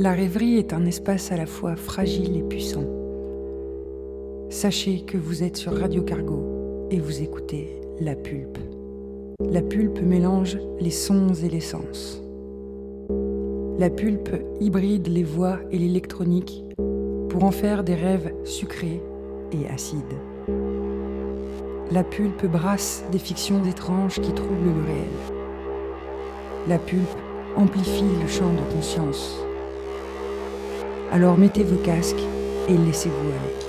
La 0.00 0.12
rêverie 0.12 0.56
est 0.56 0.72
un 0.72 0.86
espace 0.86 1.30
à 1.30 1.36
la 1.36 1.44
fois 1.44 1.76
fragile 1.76 2.34
et 2.34 2.42
puissant. 2.42 2.86
Sachez 4.48 5.02
que 5.02 5.18
vous 5.18 5.42
êtes 5.42 5.58
sur 5.58 5.78
Radio 5.78 6.00
Cargo 6.00 6.88
et 6.90 6.98
vous 6.98 7.20
écoutez 7.20 7.78
La 8.00 8.14
Pulpe. 8.14 8.56
La 9.52 9.60
Pulpe 9.60 10.00
mélange 10.00 10.56
les 10.80 10.90
sons 10.90 11.34
et 11.34 11.50
les 11.50 11.60
sens. 11.60 12.22
La 13.78 13.90
Pulpe 13.90 14.42
hybride 14.58 15.06
les 15.06 15.22
voix 15.22 15.58
et 15.70 15.76
l'électronique 15.76 16.64
pour 17.28 17.44
en 17.44 17.50
faire 17.50 17.84
des 17.84 17.94
rêves 17.94 18.32
sucrés 18.44 19.02
et 19.52 19.68
acides. 19.68 20.16
La 21.92 22.04
Pulpe 22.04 22.46
brasse 22.46 23.04
des 23.12 23.18
fictions 23.18 23.62
étranges 23.66 24.18
qui 24.18 24.32
troublent 24.32 24.64
le 24.64 24.82
réel. 24.82 25.44
La 26.68 26.78
Pulpe 26.78 27.18
amplifie 27.54 28.04
le 28.18 28.28
champ 28.28 28.50
de 28.50 28.74
conscience. 28.74 29.44
Alors 31.12 31.36
mettez 31.36 31.64
vos 31.64 31.82
casques 31.82 32.22
et 32.68 32.76
laissez-vous 32.76 33.30
aller. 33.30 33.59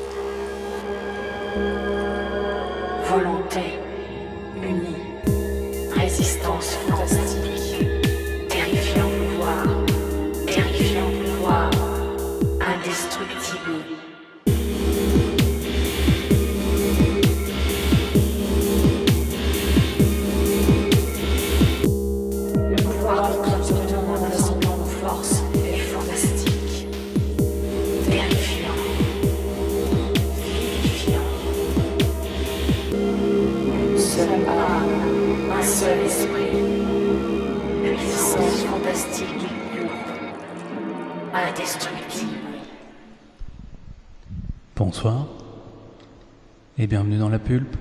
Bienvenue 46.91 47.19
dans 47.19 47.29
la 47.29 47.39
pulpe. 47.39 47.77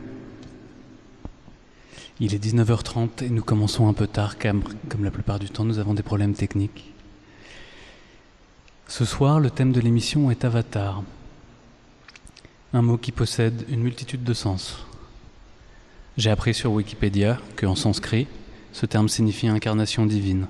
Il 2.20 2.33
est 2.33 2.39
19h30 2.39 3.25
et 3.25 3.28
nous 3.28 3.42
commençons 3.42 3.89
un 3.89 3.92
peu 3.92 4.06
tard 4.06 4.39
car, 4.39 4.55
comme 4.89 5.02
la 5.02 5.11
plupart 5.11 5.41
du 5.41 5.50
temps, 5.50 5.64
nous 5.64 5.80
avons 5.80 5.94
des 5.94 6.05
problèmes 6.05 6.34
techniques. 6.34 6.92
Ce 8.86 9.05
soir, 9.05 9.41
le 9.41 9.50
thème 9.50 9.72
de 9.72 9.80
l'émission 9.80 10.30
est 10.30 10.44
Avatar, 10.44 11.02
un 12.72 12.83
mot 12.83 12.98
qui 12.98 13.11
possède 13.11 13.64
une 13.69 13.80
multitude 13.80 14.22
de 14.22 14.33
sens. 14.33 14.86
J'ai 16.17 16.30
appris 16.30 16.55
sur 16.55 16.70
Wikipédia 16.70 17.41
que 17.56 17.67
en 17.67 17.74
sanskrit, 17.74 18.28
ce 18.72 18.86
terme 18.86 19.08
signifie 19.08 19.48
incarnation 19.48 20.06
divine, 20.06 20.47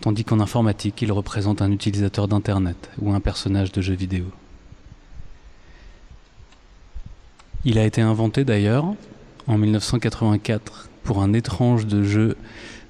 tandis 0.00 0.22
qu'en 0.22 0.38
informatique, 0.38 1.02
il 1.02 1.10
représente 1.10 1.60
un 1.60 1.72
utilisateur 1.72 2.28
d'Internet 2.28 2.88
ou 3.00 3.10
un 3.10 3.18
personnage 3.18 3.72
de 3.72 3.80
jeu 3.80 3.94
vidéo. 3.94 4.26
Il 7.66 7.78
a 7.78 7.84
été 7.84 8.00
inventé 8.00 8.44
d'ailleurs 8.44 8.86
en 9.46 9.58
1984 9.58 10.88
pour 11.02 11.22
un 11.22 11.34
étrange 11.34 11.86
de 11.86 12.02
jeu 12.02 12.38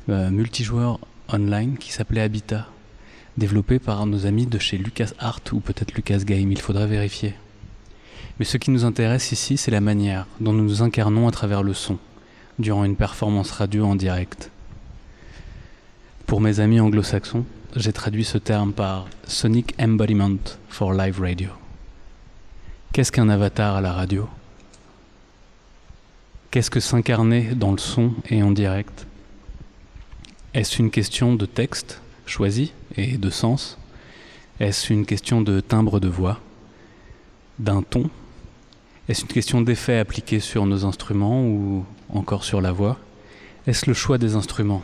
euh, 0.09 0.31
multijoueur 0.31 1.01
online 1.29 1.77
qui 1.77 1.93
s'appelait 1.93 2.21
Habitat, 2.21 2.69
développé 3.37 3.81
par 3.81 4.07
nos 4.07 4.27
amis 4.27 4.47
de 4.47 4.59
chez 4.61 4.79
LucasArt 4.79 5.41
ou 5.53 5.59
peut-être 5.59 5.95
Lucas 5.95 6.19
Game, 6.19 6.53
il 6.53 6.61
faudra 6.61 6.87
vérifier. 6.87 7.35
Mais 8.39 8.45
ce 8.45 8.59
qui 8.59 8.71
nous 8.71 8.85
intéresse 8.85 9.33
ici, 9.33 9.57
c'est 9.57 9.73
la 9.73 9.81
manière 9.81 10.29
dont 10.39 10.53
nous 10.53 10.65
nous 10.65 10.83
incarnons 10.83 11.27
à 11.27 11.33
travers 11.33 11.65
le 11.65 11.75
son, 11.75 11.99
durant 12.61 12.85
une 12.85 12.97
performance 12.97 13.51
radio 13.51 13.85
en 13.87 13.97
direct. 13.97 14.53
Pour 16.27 16.41
mes 16.41 16.61
amis 16.61 16.79
anglo-saxons, 16.79 17.45
j'ai 17.75 17.93
traduit 17.93 18.25
ce 18.25 18.39
terme 18.39 18.73
par 18.73 19.09
Sonic 19.25 19.75
Embodiment 19.81 20.39
for 20.69 20.93
Live 20.93 21.21
Radio. 21.21 21.49
Qu'est-ce 22.93 23.11
qu'un 23.11 23.29
avatar 23.29 23.75
à 23.75 23.81
la 23.81 23.93
radio? 23.93 24.29
Qu'est-ce 26.51 26.71
que 26.71 26.81
s'incarner 26.81 27.55
dans 27.55 27.71
le 27.71 27.79
son 27.79 28.13
et 28.29 28.43
en 28.43 28.51
direct 28.51 29.07
Est-ce 30.53 30.83
une 30.83 30.91
question 30.91 31.37
de 31.37 31.47
texte 31.47 32.01
choisi 32.27 32.73
et 32.97 33.19
de 33.19 33.31
sens 33.31 33.79
Est-ce 34.59 34.93
une 34.93 35.07
question 35.07 35.43
de 35.43 35.61
timbre 35.61 36.01
de 36.01 36.09
voix 36.09 36.41
D'un 37.61 37.83
ton 37.83 38.11
Est-ce 39.09 39.23
une 39.23 39.29
question 39.29 39.61
d'effet 39.61 39.99
appliqué 39.99 40.41
sur 40.41 40.67
nos 40.67 40.85
instruments 40.85 41.45
ou 41.45 41.85
encore 42.09 42.43
sur 42.43 42.61
la 42.61 42.73
voix 42.73 42.99
Est-ce 43.69 43.87
le 43.87 43.95
choix 43.95 44.19
des 44.19 44.35
instruments 44.35 44.83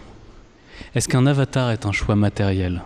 Est-ce 0.95 1.09
qu'un 1.09 1.27
avatar 1.27 1.73
est 1.73 1.85
un 1.85 1.91
choix 1.91 2.15
matériel 2.15 2.85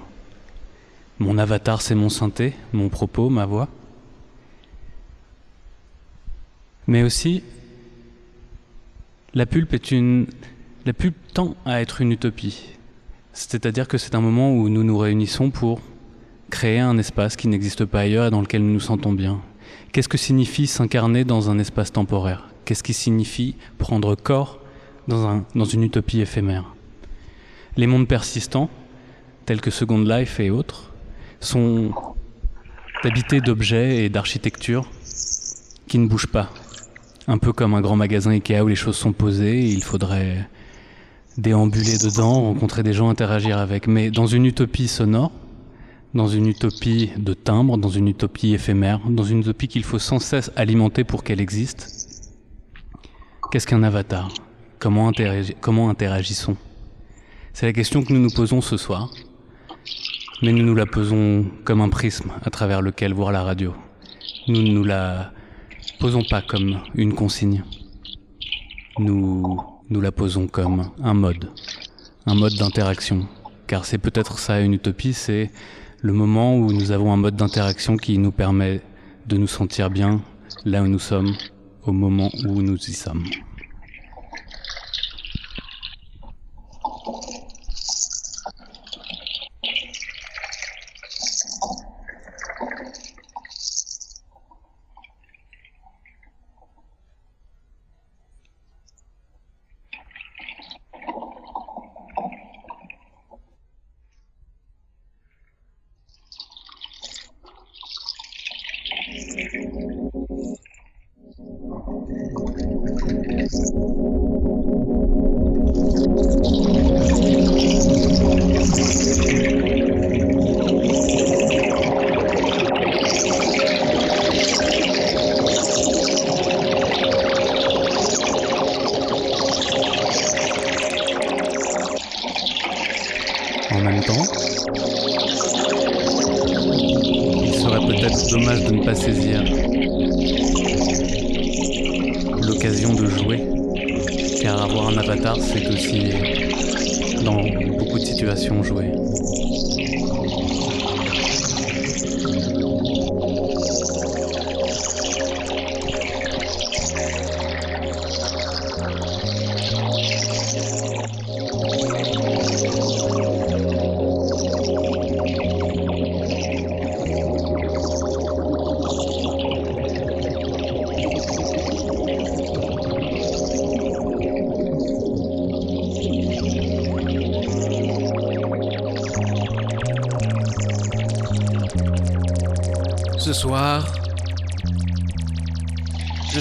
Mon 1.19 1.37
avatar 1.37 1.83
c'est 1.83 1.95
mon 1.95 2.09
synthé, 2.09 2.55
mon 2.73 2.89
propos, 2.89 3.29
ma 3.29 3.45
voix 3.45 3.69
Mais 6.87 7.03
aussi, 7.03 7.43
la 9.35 9.47
pulpe 9.47 9.75
est 9.75 9.93
une. 9.93 10.27
La 10.87 10.93
pulpe 10.93 11.17
tend 11.35 11.57
à 11.65 11.81
être 11.81 12.01
une 12.01 12.13
utopie. 12.13 12.65
C'est-à-dire 13.33 13.87
que 13.87 13.99
c'est 13.99 14.15
un 14.15 14.21
moment 14.21 14.53
où 14.53 14.69
nous 14.69 14.83
nous 14.83 14.99
réunissons 14.99 15.51
pour 15.51 15.81
créer 16.51 16.81
un 16.81 16.99
espace 16.99 17.37
qui 17.37 17.49
n'existe 17.49 17.85
pas 17.85 18.01
ailleurs 18.01 18.27
et 18.27 18.31
dans 18.31 18.41
lequel 18.41 18.63
nous 18.63 18.73
nous 18.73 18.81
sentons 18.81 19.13
bien. 19.13 19.41
Qu'est-ce 19.93 20.09
que 20.09 20.19
signifie 20.19 20.67
s'incarner 20.67 21.25
dans 21.25 21.51
un 21.51 21.59
espace 21.59 21.93
temporaire? 21.93 22.49
Qu'est-ce 22.65 22.83
qui 22.83 22.93
signifie 22.93 23.57
prendre 23.79 24.15
corps 24.17 24.59
dans, 25.07 25.45
dans 25.55 25.65
une 25.65 25.85
utopie 25.85 26.21
éphémère? 26.21 26.75
Les 27.77 27.87
mondes 27.87 28.09
persistants, 28.09 28.69
tels 29.47 29.61
que 29.61 29.71
Second 29.71 30.01
Life 30.01 30.41
et 30.41 30.51
autres, 30.51 30.93
sont 31.39 31.93
habités 33.05 33.41
d'objets 33.41 34.05
et 34.05 34.09
d'architecture 34.09 34.89
qui 35.87 35.99
ne 35.99 36.07
bougent 36.07 36.27
pas, 36.27 36.51
un 37.26 37.38
peu 37.38 37.53
comme 37.53 37.75
un 37.75 37.81
grand 37.81 37.97
magasin 37.97 38.31
Ikea 38.31 38.62
où 38.62 38.69
les 38.69 38.76
choses 38.76 38.97
sont 38.97 39.12
posées, 39.12 39.60
il 39.60 39.82
faudrait 39.82 40.48
déambuler 41.38 41.98
dedans, 41.98 42.42
rencontrer 42.42 42.82
des 42.82 42.92
gens, 42.92 43.08
interagir 43.08 43.58
avec. 43.58 43.86
Mais 43.86 44.10
dans 44.10 44.26
une 44.26 44.47
utopie 44.47 44.88
sonore, 44.88 45.32
dans 46.14 46.26
une 46.26 46.47
utopie 46.47 47.10
de 47.16 47.34
timbre, 47.34 47.78
dans 47.78 47.88
une 47.88 48.08
utopie 48.08 48.53
éphémère, 48.54 49.00
dans 49.08 49.22
une 49.22 49.41
utopie 49.41 49.69
qu'il 49.69 49.84
faut 49.84 49.98
sans 49.98 50.19
cesse 50.19 50.50
alimenter 50.56 51.04
pour 51.04 51.22
qu'elle 51.22 51.41
existe, 51.41 52.31
qu'est-ce 53.50 53.66
qu'un 53.66 53.82
avatar? 53.82 54.28
Comment, 54.78 55.12
comment 55.60 55.91
interagissons? 55.91 56.56
C'est 57.52 57.66
la 57.66 57.72
question 57.72 58.02
que 58.02 58.12
nous 58.12 58.20
nous 58.20 58.31
posons 58.31 58.60
ce 58.60 58.76
soir, 58.76 59.10
mais 60.42 60.52
nous 60.52 60.64
nous 60.64 60.75
la 60.75 60.87
posons 60.87 61.47
comme 61.64 61.81
un 61.81 61.88
prisme 61.88 62.32
à 62.42 62.50
travers 62.50 62.81
lequel 62.81 63.12
voir 63.12 63.31
la 63.31 63.42
radio. 63.42 63.75
Nous 64.48 64.62
nous 64.62 64.84
la 64.84 65.32
posons 66.00 66.25
pas 66.25 66.41
comme 66.41 66.81
une 66.94 67.12
consigne. 67.12 67.62
Nous, 68.99 69.61
nous 69.91 70.00
la 70.00 70.11
posons 70.11 70.49
comme 70.49 70.91
un 71.03 71.12
mode, 71.12 71.50
un 72.25 72.34
mode 72.34 72.55
d'interaction. 72.55 73.28
Car 73.66 73.84
c'est 73.84 73.99
peut-être 73.99 74.38
ça 74.38 74.61
une 74.61 74.72
utopie, 74.72 75.12
c'est 75.12 75.50
le 76.00 76.15
moment 76.15 76.56
où 76.56 76.72
nous 76.72 76.91
avons 76.91 77.12
un 77.12 77.19
mode 77.19 77.37
d'interaction 77.37 77.99
qui 77.99 78.16
nous 78.16 78.33
permet 78.33 78.81
de 79.27 79.37
nous 79.37 79.47
sentir 79.47 79.91
bien 79.91 80.22
là 80.65 80.83
où 80.83 80.87
nous 80.87 80.99
sommes, 80.99 81.37
au 81.83 81.93
moment 81.93 82.31
où 82.47 82.62
nous 82.62 82.78
y 82.78 82.94
sommes. 82.94 83.25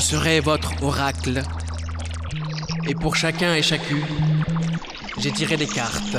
Serai 0.09 0.39
votre 0.39 0.71
oracle. 0.81 1.43
Et 2.87 2.95
pour 2.95 3.15
chacun 3.15 3.53
et 3.53 3.61
chacune, 3.61 4.01
j'ai 5.19 5.31
tiré 5.31 5.55
des 5.55 5.67
cartes. 5.67 6.17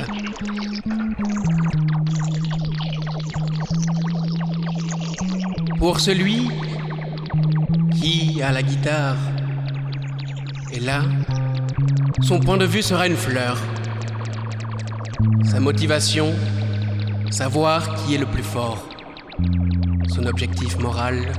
Pour 5.76 5.98
celui 5.98 6.48
qui, 8.00 8.40
à 8.40 8.52
la 8.52 8.62
guitare, 8.62 9.16
est 10.72 10.78
là, 10.78 11.02
son 12.22 12.38
point 12.38 12.58
de 12.58 12.66
vue 12.66 12.82
sera 12.82 13.08
une 13.08 13.16
fleur. 13.16 13.58
Sa 15.50 15.58
motivation, 15.58 16.32
savoir 17.32 17.96
qui 17.96 18.14
est 18.14 18.18
le 18.18 18.26
plus 18.26 18.44
fort. 18.44 18.88
Son 20.14 20.26
objectif 20.26 20.78
moral, 20.78 21.32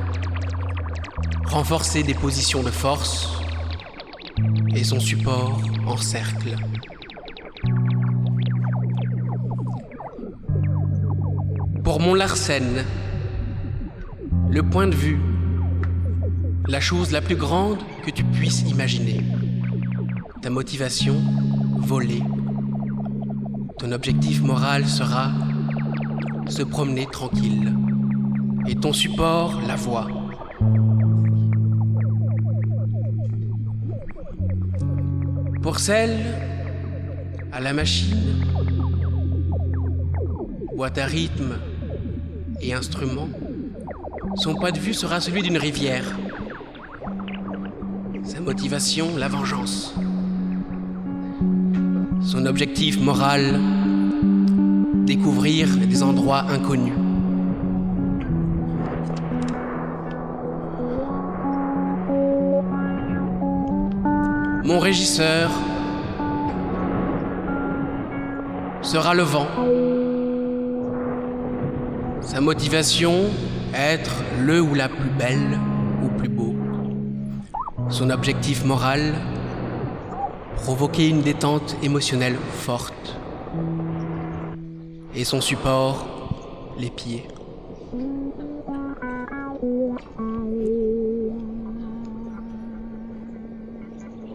renforcer 1.51 2.01
des 2.03 2.13
positions 2.13 2.63
de 2.63 2.69
force 2.69 3.30
et 4.74 4.86
son 4.86 5.01
support 5.01 5.62
en 5.86 5.98
cercle. 5.98 6.56
Pour 11.83 12.00
mon 12.00 12.13
Larsen, 12.13 12.86
le 14.50 14.63
point 14.63 14.88
de 14.88 14.95
vue, 14.95 15.19
la 16.69 16.80
chose 16.80 17.12
la 17.12 17.19
plus 17.19 17.36
grande 17.36 17.80
que 18.06 18.12
tu 18.12 18.24
puisses 18.24 18.62
imaginer. 18.62 19.19
Ta 20.42 20.50
motivation, 20.50 21.21
voler. 21.80 22.24
Ton 23.77 23.92
objectif 23.92 24.42
moral 24.42 24.88
sera 24.88 25.31
se 26.48 26.63
promener 26.63 27.07
tranquille. 27.07 27.75
Et 28.68 28.75
ton 28.75 28.94
support, 28.94 29.59
la 29.68 29.75
voix. 29.75 30.20
Pour 35.71 35.79
celle 35.79 36.18
à 37.53 37.62
la 37.62 37.71
machine, 37.71 38.44
boîte 40.75 40.97
à 40.97 41.06
rythme 41.06 41.59
et 42.59 42.73
instrument, 42.73 43.29
son 44.35 44.53
point 44.53 44.73
de 44.73 44.79
vue 44.79 44.94
sera 44.94 45.21
celui 45.21 45.44
d'une 45.44 45.57
rivière. 45.57 46.03
Sa 48.25 48.41
motivation, 48.41 49.15
la 49.15 49.29
vengeance. 49.29 49.95
Son 52.21 52.45
objectif 52.47 53.00
moral, 53.00 53.57
découvrir 55.06 55.69
des 55.77 56.03
endroits 56.03 56.47
inconnus. 56.50 57.00
Mon 64.63 64.78
régisseur 64.78 65.50
sera 68.84 69.16
le 69.16 69.24
vent. 69.24 69.48
Sa 72.22 72.42
motivation, 72.42 73.25
être 73.74 74.12
le 74.40 74.62
ou 74.62 74.75
la 74.75 74.88
plus 74.88 75.10
belle 75.10 75.60
ou 76.04 76.10
plus 76.10 76.30
beau. 76.30 76.54
Son 77.90 78.12
objectif 78.12 78.63
moral, 78.63 79.16
provoquer 80.58 81.10
une 81.10 81.22
détente 81.22 81.75
émotionnelle 81.81 82.38
forte. 82.54 83.18
Et 85.16 85.24
son 85.24 85.42
support, 85.42 86.06
les 86.78 86.92
pieds. 86.92 87.28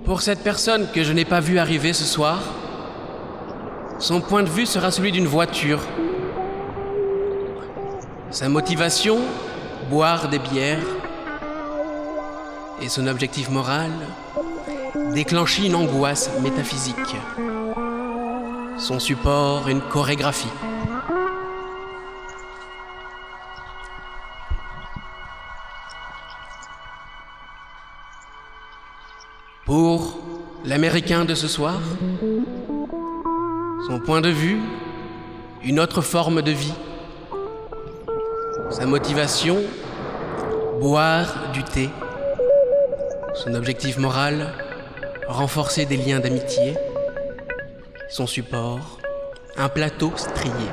Pour 0.07 0.23
cette 0.23 0.45
personne 0.45 0.87
que 0.93 1.03
je 1.03 1.13
n'ai 1.13 1.25
pas 1.25 1.41
vue 1.41 1.59
arriver 1.59 1.93
ce 1.93 2.05
soir, 2.05 2.39
son 3.99 4.21
point 4.21 4.45
de 4.45 4.49
vue 4.49 4.65
sera 4.65 4.93
celui 4.93 5.11
d'une 5.11 5.27
voiture. 5.27 5.81
Sa 8.31 8.49
motivation, 8.49 9.19
boire 9.91 10.29
des 10.29 10.39
bières. 10.39 10.87
Et 12.81 12.89
son 12.89 13.09
objectif 13.09 13.51
moral, 13.51 13.91
déclencher 15.13 15.67
une 15.67 15.75
angoisse 15.75 16.31
métaphysique. 16.41 17.17
Son 18.79 19.01
support, 19.01 19.69
une 19.69 19.81
chorégraphie. 19.81 20.53
Pour 29.67 30.17
l'Américain 30.65 31.25
de 31.25 31.35
ce 31.35 31.49
soir, 31.49 31.81
son 33.89 33.99
point 33.99 34.21
de 34.21 34.29
vue, 34.29 34.61
une 35.65 35.81
autre 35.81 36.03
forme 36.03 36.41
de 36.41 36.53
vie. 36.53 36.73
Sa 38.71 38.87
motivation, 38.87 39.59
boire 40.81 41.51
du 41.53 41.65
thé. 41.65 41.91
Son 43.35 43.55
objectif 43.55 43.99
moral, 43.99 44.55
renforcer 45.27 45.85
des 45.85 45.97
liens 45.97 46.21
d'amitié. 46.21 46.77
Son 48.09 48.29
support, 48.29 48.99
un 49.57 49.69
plateau 49.69 50.13
strié. 50.15 50.71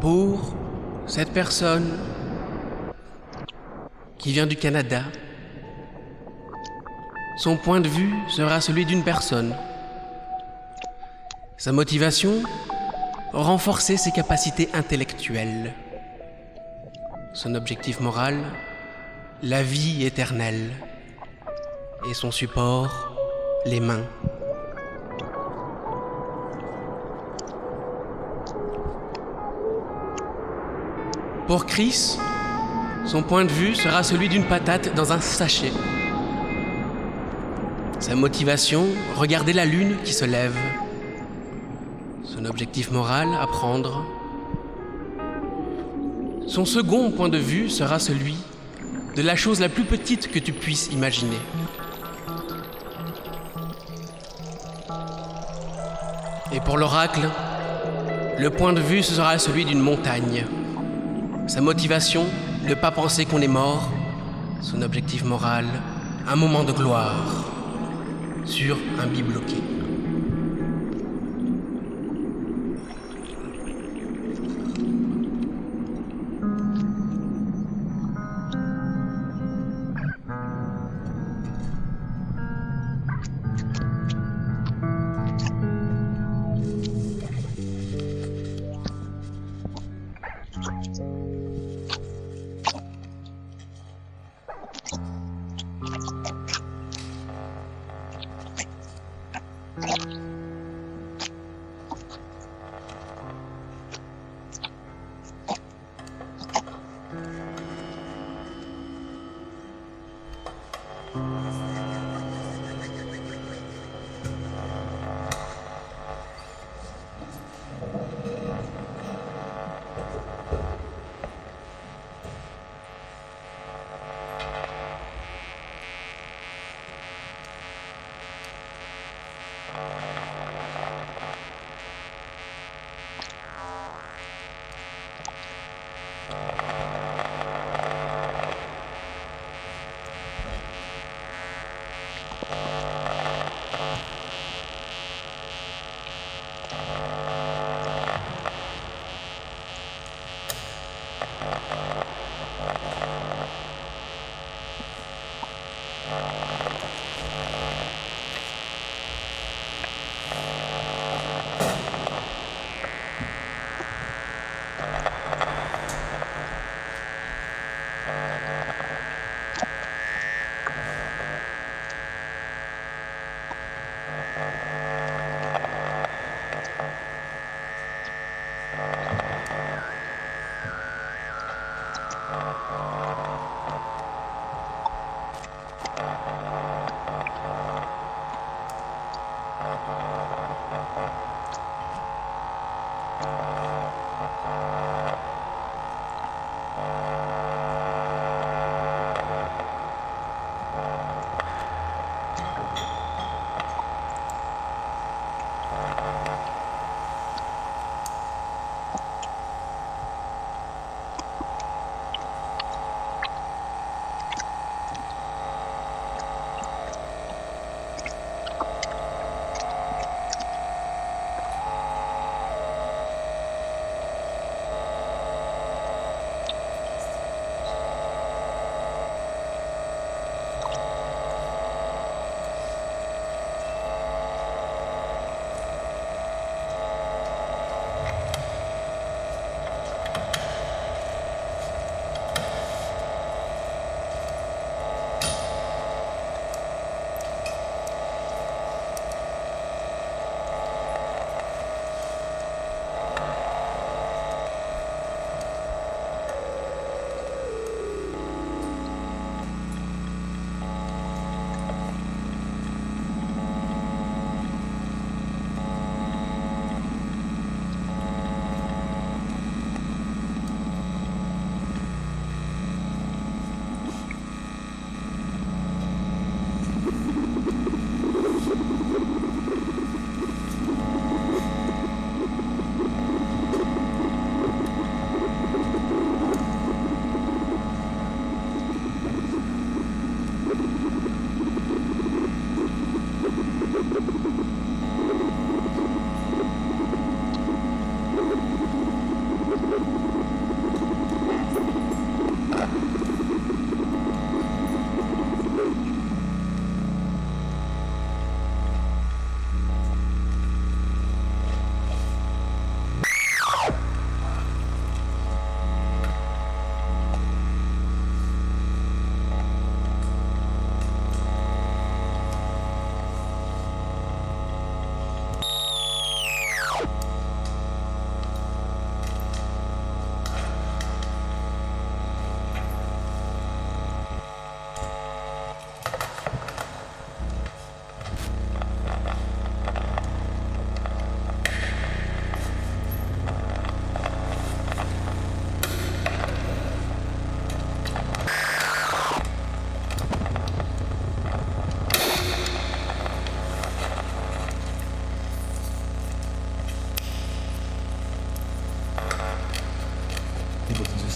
Pour 0.00 0.54
cette 1.06 1.30
personne 1.30 1.98
qui 4.16 4.32
vient 4.32 4.46
du 4.46 4.56
Canada, 4.56 5.02
son 7.36 7.56
point 7.58 7.80
de 7.80 7.88
vue 7.88 8.14
sera 8.28 8.62
celui 8.62 8.86
d'une 8.86 9.04
personne. 9.04 9.54
Sa 11.58 11.72
motivation, 11.72 12.42
renforcer 13.32 13.98
ses 13.98 14.10
capacités 14.10 14.70
intellectuelles. 14.72 15.74
Son 17.34 17.54
objectif 17.54 18.00
moral, 18.00 18.38
la 19.42 19.62
vie 19.62 20.06
éternelle. 20.06 20.70
Et 22.08 22.14
son 22.14 22.30
support, 22.30 23.14
les 23.66 23.80
mains. 23.80 24.06
Pour 31.50 31.66
Chris, 31.66 32.16
son 33.06 33.24
point 33.24 33.44
de 33.44 33.50
vue 33.50 33.74
sera 33.74 34.04
celui 34.04 34.28
d'une 34.28 34.44
patate 34.44 34.94
dans 34.94 35.12
un 35.12 35.20
sachet. 35.20 35.72
Sa 37.98 38.14
motivation, 38.14 38.86
regarder 39.16 39.52
la 39.52 39.64
lune 39.64 39.96
qui 40.04 40.12
se 40.12 40.24
lève. 40.24 40.54
Son 42.22 42.44
objectif 42.44 42.92
moral, 42.92 43.30
apprendre. 43.34 44.04
Son 46.46 46.64
second 46.64 47.10
point 47.10 47.28
de 47.28 47.38
vue 47.38 47.68
sera 47.68 47.98
celui 47.98 48.36
de 49.16 49.22
la 49.22 49.34
chose 49.34 49.58
la 49.58 49.68
plus 49.68 49.82
petite 49.82 50.30
que 50.30 50.38
tu 50.38 50.52
puisses 50.52 50.88
imaginer. 50.92 51.40
Et 56.52 56.60
pour 56.60 56.78
l'oracle, 56.78 57.28
le 58.38 58.50
point 58.50 58.72
de 58.72 58.80
vue 58.80 59.02
sera 59.02 59.36
celui 59.40 59.64
d'une 59.64 59.80
montagne. 59.80 60.46
Sa 61.50 61.60
motivation, 61.60 62.26
ne 62.62 62.74
pas 62.74 62.92
penser 62.92 63.24
qu'on 63.24 63.42
est 63.42 63.48
mort. 63.48 63.90
Son 64.60 64.82
objectif 64.82 65.24
moral, 65.24 65.64
un 66.28 66.36
moment 66.36 66.62
de 66.62 66.70
gloire. 66.70 67.26
sur 68.44 68.76
un 69.00 69.06
bibloquet. 69.08 69.79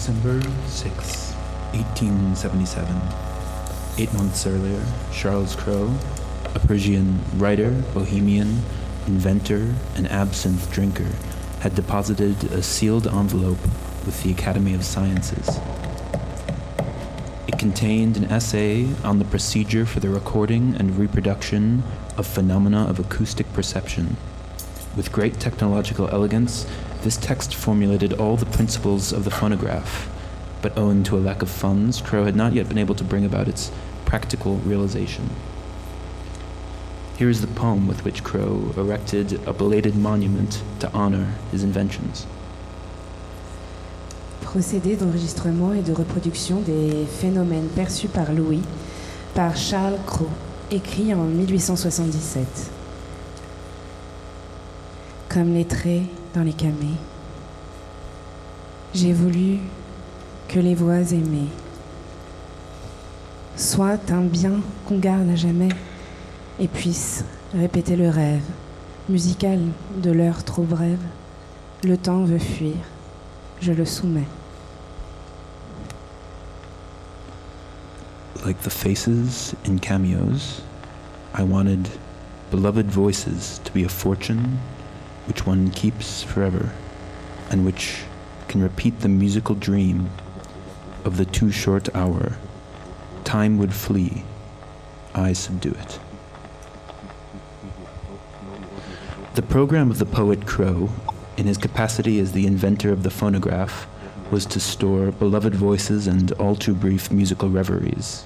December 0.05 0.39
6, 0.67 1.31
1877. 1.73 2.95
Eight 3.97 4.13
months 4.13 4.45
earlier, 4.45 4.85
Charles 5.11 5.55
Crow, 5.55 5.91
a 6.53 6.59
Persian 6.59 7.19
writer, 7.39 7.71
bohemian, 7.91 8.61
inventor, 9.07 9.73
and 9.95 10.07
absinthe 10.11 10.71
drinker, 10.71 11.09
had 11.61 11.73
deposited 11.73 12.43
a 12.51 12.61
sealed 12.61 13.07
envelope 13.07 13.57
with 14.05 14.21
the 14.21 14.29
Academy 14.29 14.75
of 14.75 14.85
Sciences. 14.85 15.59
It 17.47 17.57
contained 17.57 18.15
an 18.15 18.25
essay 18.25 18.87
on 19.03 19.17
the 19.17 19.25
procedure 19.25 19.87
for 19.87 20.01
the 20.01 20.09
recording 20.09 20.75
and 20.75 20.99
reproduction 20.99 21.81
of 22.15 22.27
phenomena 22.27 22.85
of 22.85 22.99
acoustic 22.99 23.51
perception. 23.53 24.17
With 24.95 25.11
great 25.11 25.39
technological 25.39 26.07
elegance, 26.09 26.67
this 27.05 27.17
text 27.17 27.53
formulated 27.53 28.13
all 28.13 28.35
the 28.35 28.47
principles 28.47 29.13
of 29.13 29.25
the 29.25 29.29
phonograph, 29.29 30.09
but 30.63 30.75
owing 30.75 31.03
to 31.03 31.15
a 31.15 31.21
lack 31.21 31.43
of 31.43 31.49
funds, 31.51 32.01
Crow 32.01 32.25
had 32.25 32.35
not 32.35 32.53
yet 32.53 32.67
been 32.67 32.79
able 32.79 32.95
to 32.95 33.03
bring 33.03 33.23
about 33.23 33.47
its 33.47 33.71
practical 34.05 34.55
realization. 34.65 35.29
Here 37.15 37.29
is 37.29 37.41
the 37.41 37.47
poem 37.61 37.87
with 37.87 38.03
which 38.03 38.23
Crow 38.23 38.73
erected 38.75 39.39
a 39.47 39.53
belated 39.53 39.95
monument 39.95 40.63
to 40.79 40.91
honor 40.93 41.35
his 41.51 41.63
inventions. 41.63 42.25
Procédé 44.41 44.95
d'enregistrement 44.95 45.73
et 45.73 45.83
de 45.83 45.93
reproduction 45.93 46.61
des 46.61 47.05
phénomènes 47.05 47.67
perçus 47.75 48.07
par 48.07 48.33
Louis 48.33 48.63
par 49.35 49.55
Charles 49.55 49.99
Crow, 50.07 50.29
écrit 50.71 51.13
en 51.13 51.25
1877. 51.25 52.71
Comme 55.29 55.53
les 55.53 55.65
traits 55.65 56.07
dans 56.35 56.43
les 56.43 56.53
camées, 56.53 56.97
j'ai 58.93 59.13
voulu 59.13 59.59
que 60.49 60.59
les 60.59 60.75
voix 60.75 60.99
aimées 61.13 61.47
soient 63.55 63.99
un 64.09 64.21
bien 64.21 64.59
qu'on 64.85 64.99
garde 64.99 65.29
à 65.29 65.35
jamais 65.35 65.69
et 66.59 66.67
puisse 66.67 67.23
répéter 67.53 67.95
le 67.95 68.09
rêve 68.09 68.43
musical 69.07 69.59
de 70.03 70.11
l'heure 70.11 70.43
trop 70.43 70.63
brève. 70.63 70.99
Le 71.83 71.95
temps 71.95 72.25
veut 72.25 72.39
fuir, 72.39 72.75
je 73.61 73.71
le 73.71 73.85
soumets. 73.85 74.27
Like 78.45 78.61
the 78.61 78.69
faces 78.69 79.55
in 79.65 79.77
cameos, 79.77 80.61
I 81.33 81.43
wanted 81.43 81.87
beloved 82.51 82.87
voices 82.87 83.61
to 83.63 83.71
be 83.71 83.85
a 83.85 83.89
fortune 83.89 84.59
which 85.27 85.45
one 85.45 85.71
keeps 85.71 86.23
forever 86.23 86.71
and 87.49 87.65
which 87.65 88.03
can 88.47 88.61
repeat 88.61 88.99
the 88.99 89.09
musical 89.09 89.55
dream 89.55 90.09
of 91.03 91.17
the 91.17 91.25
too 91.25 91.51
short 91.51 91.93
hour. 91.95 92.37
Time 93.23 93.57
would 93.57 93.73
flee, 93.73 94.23
I 95.13 95.33
subdue 95.33 95.71
it. 95.71 95.99
The 99.35 99.41
program 99.41 99.91
of 99.91 99.99
the 99.99 100.05
poet 100.05 100.45
Crow, 100.45 100.89
in 101.37 101.45
his 101.45 101.57
capacity 101.57 102.19
as 102.19 102.31
the 102.31 102.47
inventor 102.47 102.91
of 102.91 103.03
the 103.03 103.09
phonograph, 103.09 103.87
was 104.31 104.45
to 104.47 104.59
store 104.59 105.11
beloved 105.11 105.53
voices 105.53 106.07
and 106.07 106.31
all 106.33 106.55
too 106.55 106.73
brief 106.73 107.11
musical 107.11 107.49
reveries. 107.49 108.25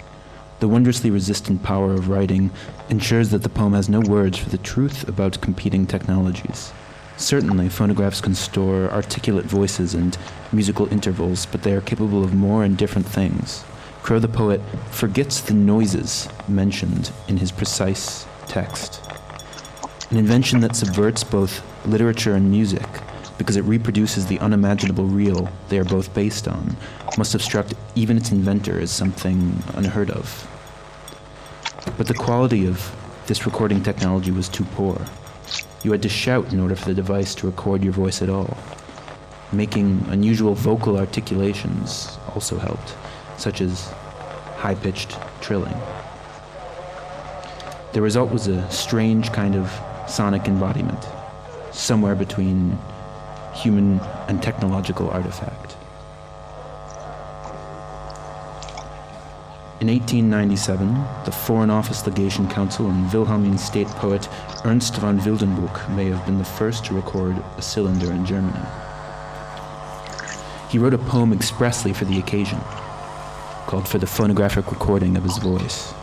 The 0.59 0.67
wondrously 0.67 1.09
resistant 1.09 1.63
power 1.63 1.93
of 1.93 2.09
writing 2.09 2.51
ensures 2.89 3.29
that 3.29 3.43
the 3.43 3.49
poem 3.49 3.73
has 3.73 3.89
no 3.89 4.01
words 4.01 4.37
for 4.37 4.49
the 4.49 4.57
truth 4.57 5.07
about 5.07 5.41
competing 5.41 5.87
technologies. 5.87 6.71
Certainly, 7.19 7.67
phonographs 7.67 8.21
can 8.21 8.33
store 8.33 8.89
articulate 8.91 9.43
voices 9.43 9.93
and 9.93 10.17
musical 10.53 10.91
intervals, 10.91 11.45
but 11.45 11.63
they 11.63 11.73
are 11.73 11.81
capable 11.81 12.23
of 12.23 12.33
more 12.33 12.63
and 12.63 12.77
different 12.77 13.05
things. 13.05 13.65
Crow 14.01 14.19
the 14.19 14.29
poet 14.29 14.61
forgets 14.89 15.41
the 15.41 15.53
noises 15.53 16.29
mentioned 16.47 17.11
in 17.27 17.35
his 17.35 17.51
precise 17.51 18.25
text. 18.47 19.01
An 20.09 20.15
invention 20.17 20.61
that 20.61 20.77
subverts 20.77 21.25
both 21.25 21.61
literature 21.85 22.35
and 22.35 22.49
music, 22.49 22.87
because 23.37 23.57
it 23.57 23.65
reproduces 23.65 24.25
the 24.25 24.39
unimaginable 24.39 25.05
real 25.05 25.49
they 25.67 25.77
are 25.77 25.83
both 25.83 26.13
based 26.13 26.47
on, 26.47 26.77
must 27.17 27.33
have 27.33 27.43
struck 27.43 27.67
even 27.95 28.15
its 28.15 28.31
inventor 28.31 28.79
as 28.79 28.91
something 28.91 29.61
unheard 29.73 30.09
of. 30.09 30.47
But 31.97 32.07
the 32.07 32.13
quality 32.13 32.65
of 32.65 32.95
this 33.27 33.45
recording 33.45 33.83
technology 33.83 34.31
was 34.31 34.47
too 34.47 34.63
poor. 34.63 35.05
You 35.81 35.91
had 35.91 36.01
to 36.01 36.09
shout 36.09 36.51
in 36.51 36.59
order 36.59 36.75
for 36.75 36.89
the 36.89 36.93
device 36.93 37.33
to 37.35 37.47
record 37.47 37.83
your 37.83 37.93
voice 37.93 38.21
at 38.21 38.29
all. 38.29 38.57
Making 39.53 40.05
unusual 40.09 40.53
vocal 40.53 40.97
articulations 40.97 42.17
also 42.35 42.57
helped, 42.57 42.95
such 43.37 43.61
as 43.61 43.87
high 44.57 44.75
pitched 44.75 45.17
trilling. 45.39 45.75
The 47.93 48.01
result 48.01 48.29
was 48.29 48.47
a 48.47 48.69
strange 48.69 49.31
kind 49.31 49.55
of 49.55 49.71
sonic 50.07 50.47
embodiment, 50.47 51.03
somewhere 51.71 52.15
between 52.15 52.77
human 53.53 53.99
and 54.27 54.43
technological 54.43 55.09
artifact. 55.09 55.77
In 59.81 59.87
1897, 59.87 60.93
the 61.23 61.31
Foreign 61.31 61.69
Office 61.69 62.05
Legation 62.05 62.49
Council 62.49 62.89
and 62.89 63.09
Wilhelmine 63.13 63.57
state 63.57 63.87
poet 63.87 64.27
Ernst 64.65 64.97
von 64.97 65.17
Wildenbruch 65.21 65.95
may 65.95 66.09
have 66.09 66.25
been 66.25 66.37
the 66.37 66.43
first 66.43 66.83
to 66.85 66.93
record 66.93 67.41
a 67.55 67.61
cylinder 67.61 68.11
in 68.11 68.25
Germany. 68.25 68.59
He 70.69 70.77
wrote 70.77 70.93
a 70.93 70.97
poem 70.97 71.31
expressly 71.31 71.93
for 71.93 72.03
the 72.03 72.19
occasion, 72.19 72.59
called 73.67 73.87
for 73.87 73.99
the 73.99 74.05
phonographic 74.05 74.69
recording 74.69 75.15
of 75.15 75.23
his 75.23 75.37
voice. 75.37 75.93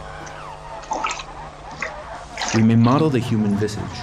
We 2.54 2.62
may 2.62 2.76
model 2.76 3.10
the 3.10 3.18
human 3.18 3.56
visage 3.56 4.00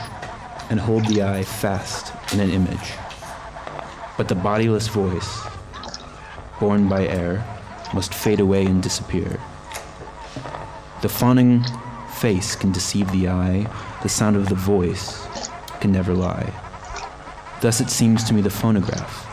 and 0.69 0.79
hold 0.79 1.07
the 1.07 1.23
eye 1.23 1.41
fast 1.41 2.13
in 2.31 2.39
an 2.41 2.51
image, 2.51 2.93
but 4.19 4.27
the 4.27 4.35
bodiless 4.35 4.87
voice, 4.87 5.47
born 6.59 6.87
by 6.87 7.07
air, 7.07 7.43
must 7.95 8.13
fade 8.13 8.39
away 8.39 8.67
and 8.67 8.83
disappear. 8.83 9.39
The 11.03 11.09
fawning 11.09 11.65
face 12.13 12.55
can 12.55 12.71
deceive 12.71 13.11
the 13.11 13.27
eye, 13.27 13.69
the 14.03 14.07
sound 14.07 14.37
of 14.37 14.47
the 14.47 14.55
voice 14.55 15.27
can 15.81 15.91
never 15.91 16.13
lie. 16.13 16.49
Thus 17.61 17.81
it 17.81 17.89
seems 17.89 18.23
to 18.23 18.33
me 18.33 18.39
the 18.39 18.49
phonograph 18.49 19.27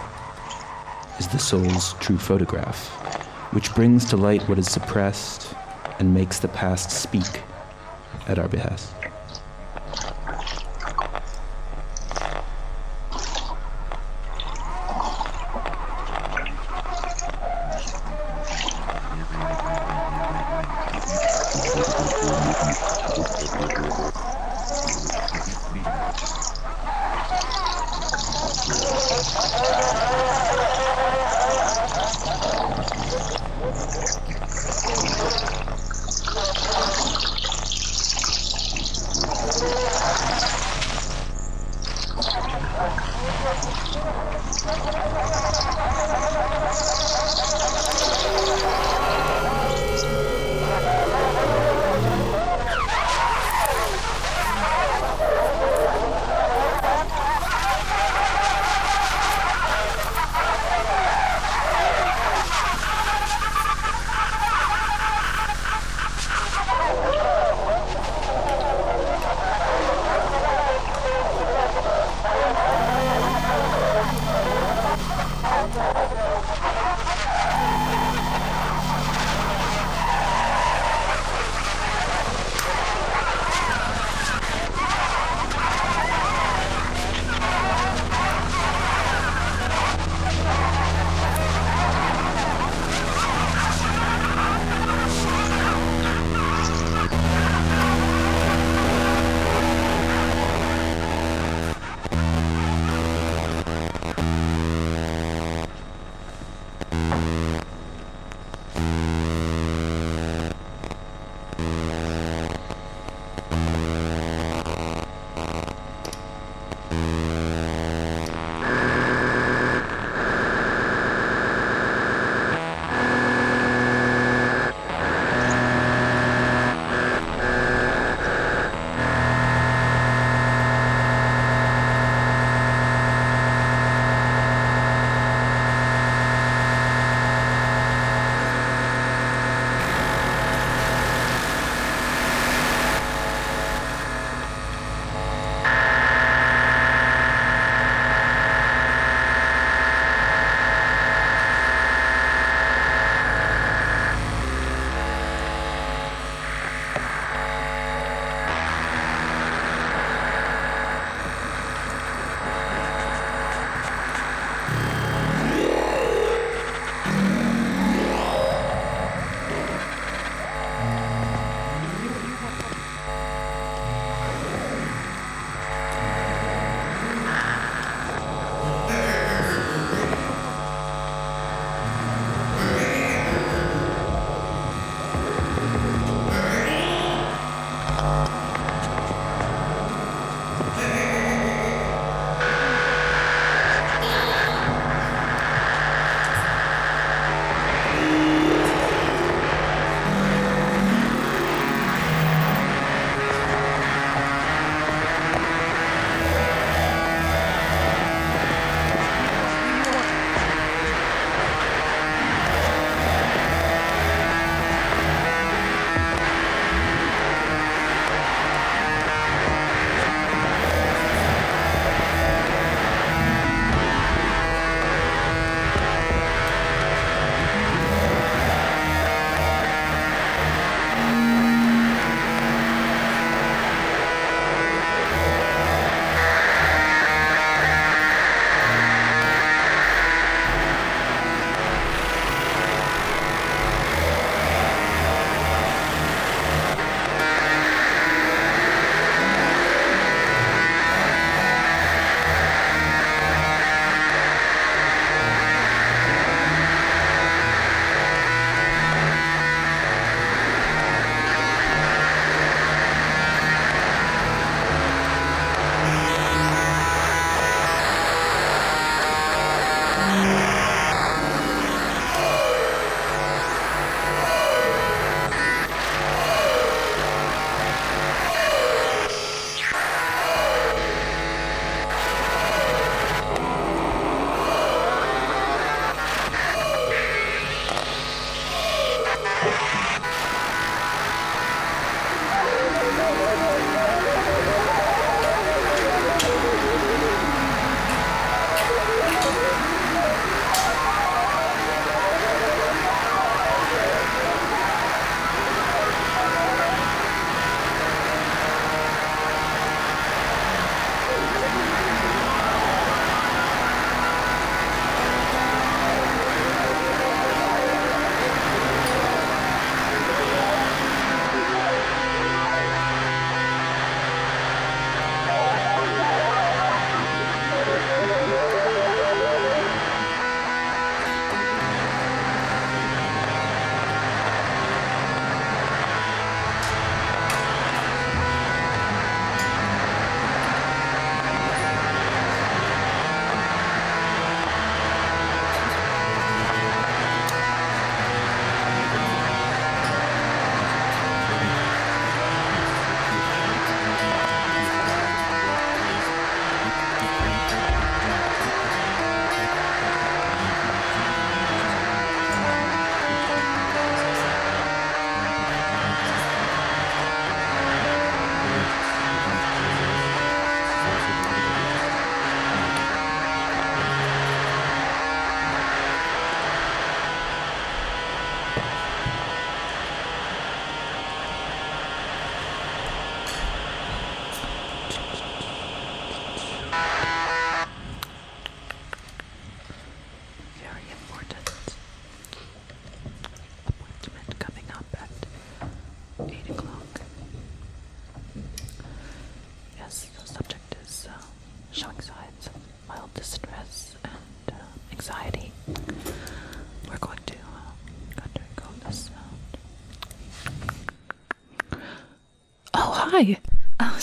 is 1.21 1.29
the 1.29 1.39
soul's 1.39 1.93
true 2.01 2.19
photograph, 2.19 2.89
which 3.53 3.73
brings 3.77 4.05
to 4.07 4.17
light 4.17 4.49
what 4.49 4.59
is 4.59 4.69
suppressed 4.69 5.55
and 6.01 6.13
makes 6.13 6.41
the 6.41 6.49
past 6.49 6.91
speak 6.91 7.45
at 8.27 8.41
our 8.41 8.49
behest. 8.49 8.93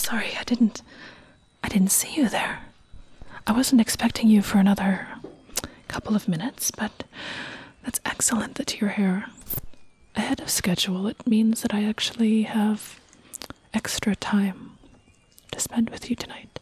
Sorry, 0.07 0.31
I 0.39 0.43
didn't. 0.45 0.81
I 1.63 1.67
didn't 1.67 1.91
see 1.91 2.13
you 2.15 2.29
there. 2.29 2.59
I 3.45 3.51
wasn't 3.51 3.81
expecting 3.81 4.29
you 4.29 4.41
for 4.41 4.57
another 4.57 5.07
couple 5.89 6.15
of 6.15 6.27
minutes, 6.29 6.71
but 6.71 7.03
that's 7.83 7.99
excellent 8.05 8.55
that 8.55 8.79
you're 8.79 8.91
here 8.91 9.25
ahead 10.15 10.39
of 10.39 10.49
schedule. 10.49 11.07
It 11.07 11.27
means 11.27 11.61
that 11.61 11.73
I 11.73 11.83
actually 11.83 12.43
have 12.43 12.99
extra 13.73 14.15
time 14.15 14.77
to 15.51 15.59
spend 15.59 15.89
with 15.89 16.09
you 16.09 16.15
tonight. 16.15 16.59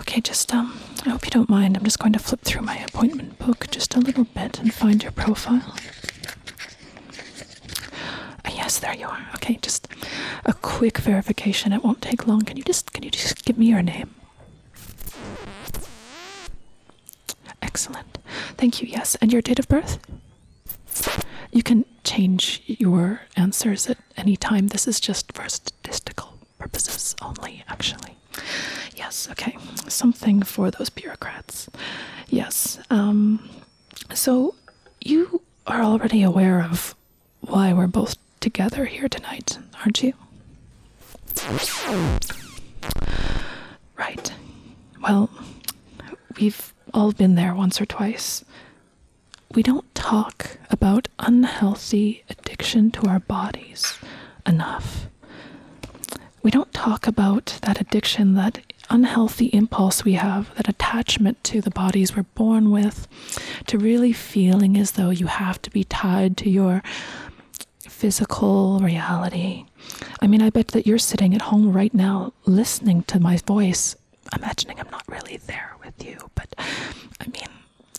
Okay, 0.00 0.20
just 0.20 0.52
um, 0.54 0.78
I 1.04 1.10
hope 1.10 1.24
you 1.24 1.30
don't 1.30 1.48
mind. 1.50 1.76
I'm 1.76 1.84
just 1.84 1.98
going 1.98 2.12
to 2.12 2.18
flip 2.20 2.42
through 2.42 2.62
my 2.62 2.76
appointment 2.78 3.38
book 3.38 3.66
just 3.70 3.94
a 3.96 4.00
little 4.00 4.24
bit 4.24 4.60
and 4.60 4.72
find 4.72 5.02
your 5.02 5.12
profile. 5.12 5.74
Ah, 8.44 8.52
Yes, 8.54 8.78
there 8.78 8.94
you 8.94 9.06
are. 9.06 9.26
Okay, 9.36 9.58
just 9.62 9.88
a 10.44 10.52
quick 10.52 10.98
verification. 10.98 11.72
It 11.72 11.84
won't 11.84 12.02
take 12.02 12.26
long. 12.26 12.42
Can 12.42 12.56
you 12.56 12.62
just 12.62 12.92
can 12.92 13.02
you 13.02 13.10
just 13.10 13.44
give 13.44 13.58
me 13.58 13.65
your 13.76 13.82
name? 13.82 14.14
Excellent. 17.60 18.18
Thank 18.56 18.80
you. 18.80 18.88
Yes, 18.88 19.16
and 19.16 19.30
your 19.30 19.42
date 19.42 19.58
of 19.58 19.68
birth? 19.68 19.98
You 21.52 21.62
can 21.62 21.84
change 22.02 22.62
your 22.66 23.20
answers 23.36 23.86
at 23.90 23.98
any 24.16 24.34
time. 24.36 24.68
This 24.68 24.88
is 24.88 24.98
just 24.98 25.30
for 25.32 25.46
statistical 25.50 26.38
purposes 26.58 27.14
only, 27.20 27.64
actually. 27.68 28.16
Yes, 28.94 29.28
okay. 29.30 29.58
Something 29.88 30.42
for 30.42 30.70
those 30.70 30.88
bureaucrats. 30.88 31.68
Yes. 32.30 32.78
Um, 32.88 33.46
so 34.14 34.54
you 35.02 35.42
are 35.66 35.82
already 35.82 36.22
aware 36.22 36.62
of 36.62 36.94
why 37.42 37.74
we're 37.74 37.86
both 37.88 38.16
together 38.40 38.86
here 38.86 39.08
tonight, 39.08 39.58
aren't 39.82 40.02
you? 40.02 40.14
Right. 43.96 44.32
Well, 45.02 45.30
we've 46.38 46.74
all 46.92 47.12
been 47.12 47.34
there 47.34 47.54
once 47.54 47.80
or 47.80 47.86
twice. 47.86 48.44
We 49.54 49.62
don't 49.62 49.92
talk 49.94 50.58
about 50.70 51.08
unhealthy 51.18 52.24
addiction 52.28 52.90
to 52.92 53.08
our 53.08 53.20
bodies 53.20 53.98
enough. 54.46 55.06
We 56.42 56.50
don't 56.50 56.72
talk 56.72 57.06
about 57.06 57.58
that 57.62 57.80
addiction, 57.80 58.34
that 58.34 58.60
unhealthy 58.90 59.46
impulse 59.46 60.04
we 60.04 60.12
have, 60.12 60.54
that 60.56 60.68
attachment 60.68 61.42
to 61.44 61.60
the 61.60 61.70
bodies 61.70 62.14
we're 62.14 62.22
born 62.22 62.70
with, 62.70 63.08
to 63.66 63.78
really 63.78 64.12
feeling 64.12 64.76
as 64.76 64.92
though 64.92 65.10
you 65.10 65.26
have 65.26 65.60
to 65.62 65.70
be 65.70 65.84
tied 65.84 66.36
to 66.38 66.50
your 66.50 66.82
physical 67.80 68.78
reality. 68.80 69.64
I 70.20 70.26
mean, 70.26 70.42
I 70.42 70.50
bet 70.50 70.68
that 70.68 70.86
you're 70.86 70.98
sitting 70.98 71.34
at 71.34 71.42
home 71.42 71.72
right 71.72 71.92
now 71.94 72.32
listening 72.46 73.02
to 73.04 73.20
my 73.20 73.36
voice, 73.38 73.96
imagining 74.34 74.80
I'm 74.80 74.90
not 74.90 75.04
really 75.08 75.36
there 75.36 75.74
with 75.84 76.04
you, 76.04 76.18
but 76.34 76.54
I 76.58 77.26
mean, 77.26 77.48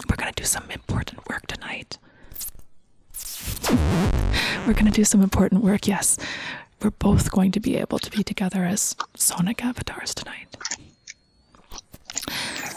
we're 0.10 0.16
going 0.16 0.32
to 0.34 0.42
do 0.42 0.46
some 0.46 0.70
important 0.72 1.28
work 1.30 1.48
tonight. 1.48 1.98
We're 4.66 4.74
going 4.74 4.86
to 4.86 4.92
do 4.92 5.04
some 5.04 5.22
important 5.22 5.64
work, 5.64 5.88
yes. 5.88 6.18
We're 6.82 6.92
both 6.92 7.32
going 7.32 7.52
to 7.54 7.60
be 7.60 7.78
able 7.78 8.00
to 8.00 8.12
be 8.12 8.24
together 8.24 8.66
as 8.66 8.96
sonic 9.16 9.64
avatars 9.64 10.14
tonight. 10.14 10.56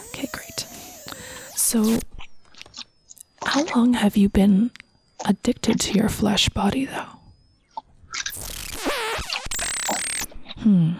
Okay, 0.08 0.28
great. 0.32 0.60
So, 1.56 1.98
how 3.44 3.64
long 3.74 3.94
have 3.94 4.16
you 4.16 4.28
been 4.28 4.70
addicted 5.24 5.80
to 5.80 5.92
your 5.92 6.08
flesh 6.08 6.48
body, 6.48 6.86
though? 6.86 7.19
Hmm, 10.60 10.92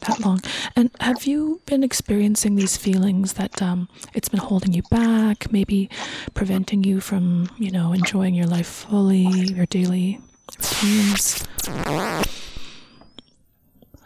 that 0.00 0.20
long. 0.20 0.40
And 0.76 0.90
have 1.00 1.24
you 1.26 1.60
been 1.66 1.82
experiencing 1.82 2.54
these 2.56 2.76
feelings 2.76 3.34
that 3.34 3.60
um, 3.60 3.88
it's 4.14 4.28
been 4.28 4.40
holding 4.40 4.72
you 4.72 4.82
back, 4.90 5.50
maybe 5.52 5.90
preventing 6.34 6.84
you 6.84 7.00
from, 7.00 7.48
you 7.58 7.70
know, 7.70 7.92
enjoying 7.92 8.34
your 8.34 8.46
life 8.46 8.66
fully, 8.66 9.22
your 9.26 9.66
daily 9.66 10.20
routines? 10.58 11.46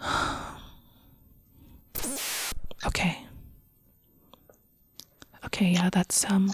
Okay. 2.86 3.18
Okay, 5.44 5.66
yeah, 5.72 5.90
that's 5.90 6.24
um 6.30 6.50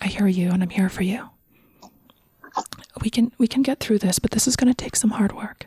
I 0.00 0.06
hear 0.06 0.26
you 0.26 0.50
and 0.50 0.62
I'm 0.62 0.70
here 0.70 0.88
for 0.88 1.02
you. 1.02 1.28
We 3.02 3.10
can 3.10 3.32
we 3.38 3.46
can 3.46 3.62
get 3.62 3.80
through 3.80 3.98
this, 3.98 4.18
but 4.18 4.32
this 4.32 4.46
is 4.46 4.56
going 4.56 4.72
to 4.72 4.84
take 4.84 4.96
some 4.96 5.10
hard 5.10 5.32
work. 5.32 5.66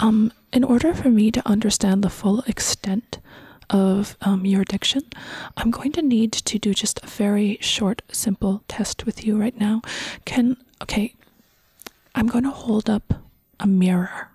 Um 0.00 0.32
in 0.52 0.64
order 0.64 0.94
for 0.94 1.10
me 1.10 1.30
to 1.30 1.48
understand 1.48 2.02
the 2.02 2.10
full 2.10 2.40
extent 2.46 3.18
of 3.68 4.16
um, 4.20 4.46
your 4.46 4.62
addiction, 4.62 5.02
I'm 5.56 5.70
going 5.70 5.92
to 5.92 6.02
need 6.02 6.32
to 6.32 6.58
do 6.58 6.72
just 6.72 7.02
a 7.02 7.06
very 7.06 7.58
short, 7.60 8.02
simple 8.10 8.62
test 8.68 9.06
with 9.06 9.26
you 9.26 9.38
right 9.38 9.58
now. 9.58 9.82
Can, 10.24 10.56
okay, 10.82 11.14
I'm 12.14 12.26
going 12.26 12.44
to 12.44 12.50
hold 12.50 12.88
up 12.88 13.14
a 13.58 13.66
mirror 13.66 14.30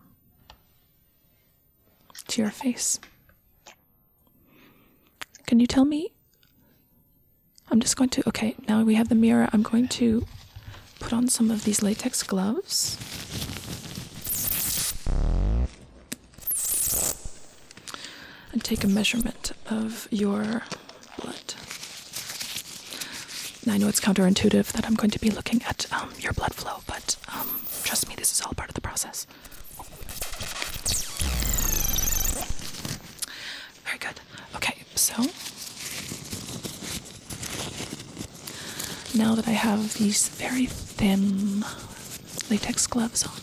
to 2.27 2.41
your 2.41 2.51
face. 2.51 2.99
Can 5.45 5.59
you 5.59 5.67
tell 5.67 5.85
me? 5.85 6.11
I'm 7.69 7.79
just 7.79 7.95
going 7.95 8.09
to, 8.09 8.27
okay, 8.27 8.55
now 8.67 8.83
we 8.83 8.95
have 8.95 9.09
the 9.09 9.15
mirror. 9.15 9.49
I'm 9.53 9.63
going 9.63 9.87
to 9.89 10.25
put 11.01 11.13
on 11.13 11.27
some 11.27 11.51
of 11.51 11.63
these 11.65 11.81
latex 11.81 12.23
gloves. 12.23 12.97
And 18.53 18.63
take 18.63 18.83
a 18.83 18.87
measurement 18.87 19.51
of 19.69 20.07
your 20.11 20.63
blood. 21.21 21.55
Now, 23.65 23.73
I 23.73 23.77
know 23.77 23.87
it's 23.87 23.99
counterintuitive 23.99 24.71
that 24.73 24.85
I'm 24.85 24.95
going 24.95 25.11
to 25.11 25.19
be 25.19 25.29
looking 25.29 25.61
at 25.63 25.85
um, 25.93 26.09
your 26.19 26.33
blood 26.33 26.53
flow, 26.53 26.79
but 26.87 27.15
um, 27.33 27.61
trust 27.83 28.07
me, 28.09 28.15
this 28.15 28.31
is 28.31 28.41
all 28.41 28.53
part 28.53 28.69
of 28.69 28.75
the 28.75 28.81
process. 28.81 29.25
Very 33.85 33.99
good. 33.99 34.19
Okay, 34.55 34.83
so 34.95 35.13
now 39.15 39.35
that 39.35 39.47
I 39.47 39.51
have 39.51 39.93
these 39.95 40.29
very 40.29 40.65
thin 40.65 41.63
latex 42.49 42.87
gloves 42.87 43.25
on, 43.25 43.33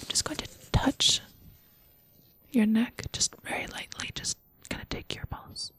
I'm 0.00 0.06
just 0.08 0.24
going 0.24 0.38
to 0.38 0.46
touch 0.72 1.20
your 2.50 2.66
neck 2.66 3.02
just 3.12 3.34
very 3.42 3.66
lightly, 3.66 4.10
just 4.14 4.36
gonna 4.68 4.84
take 4.90 5.14
your 5.14 5.24
pulse. 5.26 5.72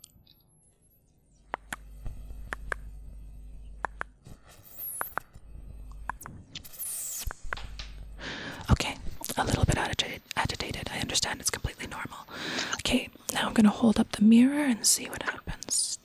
Okay, 8.71 8.95
a 9.37 9.43
little 9.45 9.65
bit 9.65 9.77
agitated. 9.77 10.21
Agitated. 10.35 10.89
I 10.93 10.99
understand. 10.99 11.39
It's 11.41 11.49
completely 11.49 11.87
normal. 11.87 12.19
Okay, 12.75 13.09
now 13.33 13.47
I'm 13.47 13.53
gonna 13.53 13.69
hold 13.69 13.99
up 13.99 14.11
the 14.13 14.23
mirror 14.23 14.63
and 14.63 14.85
see 14.85 15.05
what 15.09 15.23
happens. 15.23 15.98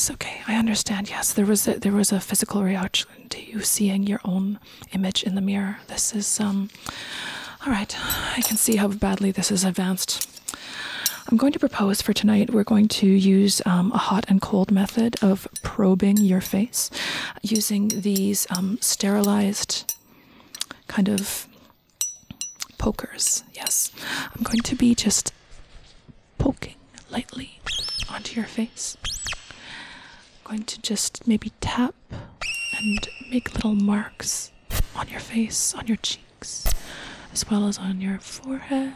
Yes, 0.00 0.10
okay, 0.12 0.40
I 0.48 0.54
understand. 0.54 1.10
Yes, 1.10 1.34
there 1.34 1.44
was 1.44 1.68
a, 1.68 1.78
there 1.78 1.92
was 1.92 2.10
a 2.10 2.20
physical 2.20 2.62
reaction 2.64 3.28
to 3.28 3.38
you 3.38 3.60
seeing 3.60 4.04
your 4.04 4.20
own 4.24 4.58
image 4.94 5.22
in 5.22 5.34
the 5.34 5.42
mirror. 5.42 5.76
This 5.88 6.14
is 6.14 6.40
um, 6.40 6.70
all 7.66 7.70
right. 7.70 7.94
I 8.34 8.40
can 8.40 8.56
see 8.56 8.76
how 8.76 8.88
badly 8.88 9.30
this 9.30 9.50
is 9.52 9.62
advanced. 9.62 10.26
I'm 11.28 11.36
going 11.36 11.52
to 11.52 11.58
propose 11.58 12.00
for 12.00 12.14
tonight. 12.14 12.48
We're 12.48 12.64
going 12.64 12.88
to 12.88 13.06
use 13.06 13.60
um, 13.66 13.92
a 13.92 13.98
hot 13.98 14.24
and 14.26 14.40
cold 14.40 14.70
method 14.70 15.22
of 15.22 15.46
probing 15.62 16.16
your 16.16 16.40
face, 16.40 16.90
using 17.42 17.88
these 17.88 18.46
um, 18.48 18.78
sterilized 18.80 19.94
kind 20.88 21.10
of 21.10 21.46
pokers. 22.78 23.44
Yes, 23.52 23.92
I'm 24.34 24.44
going 24.44 24.62
to 24.62 24.74
be 24.74 24.94
just 24.94 25.34
poking 26.38 26.76
lightly 27.10 27.60
onto 28.08 28.34
your 28.34 28.48
face 28.48 28.96
going 30.50 30.64
to 30.64 30.82
just 30.82 31.28
maybe 31.28 31.52
tap 31.60 31.94
and 32.76 33.08
make 33.30 33.54
little 33.54 33.76
marks 33.76 34.50
on 34.96 35.06
your 35.06 35.20
face, 35.20 35.76
on 35.76 35.86
your 35.86 35.96
cheeks, 35.98 36.66
as 37.32 37.48
well 37.48 37.68
as 37.68 37.78
on 37.78 38.00
your 38.00 38.18
forehead, 38.18 38.94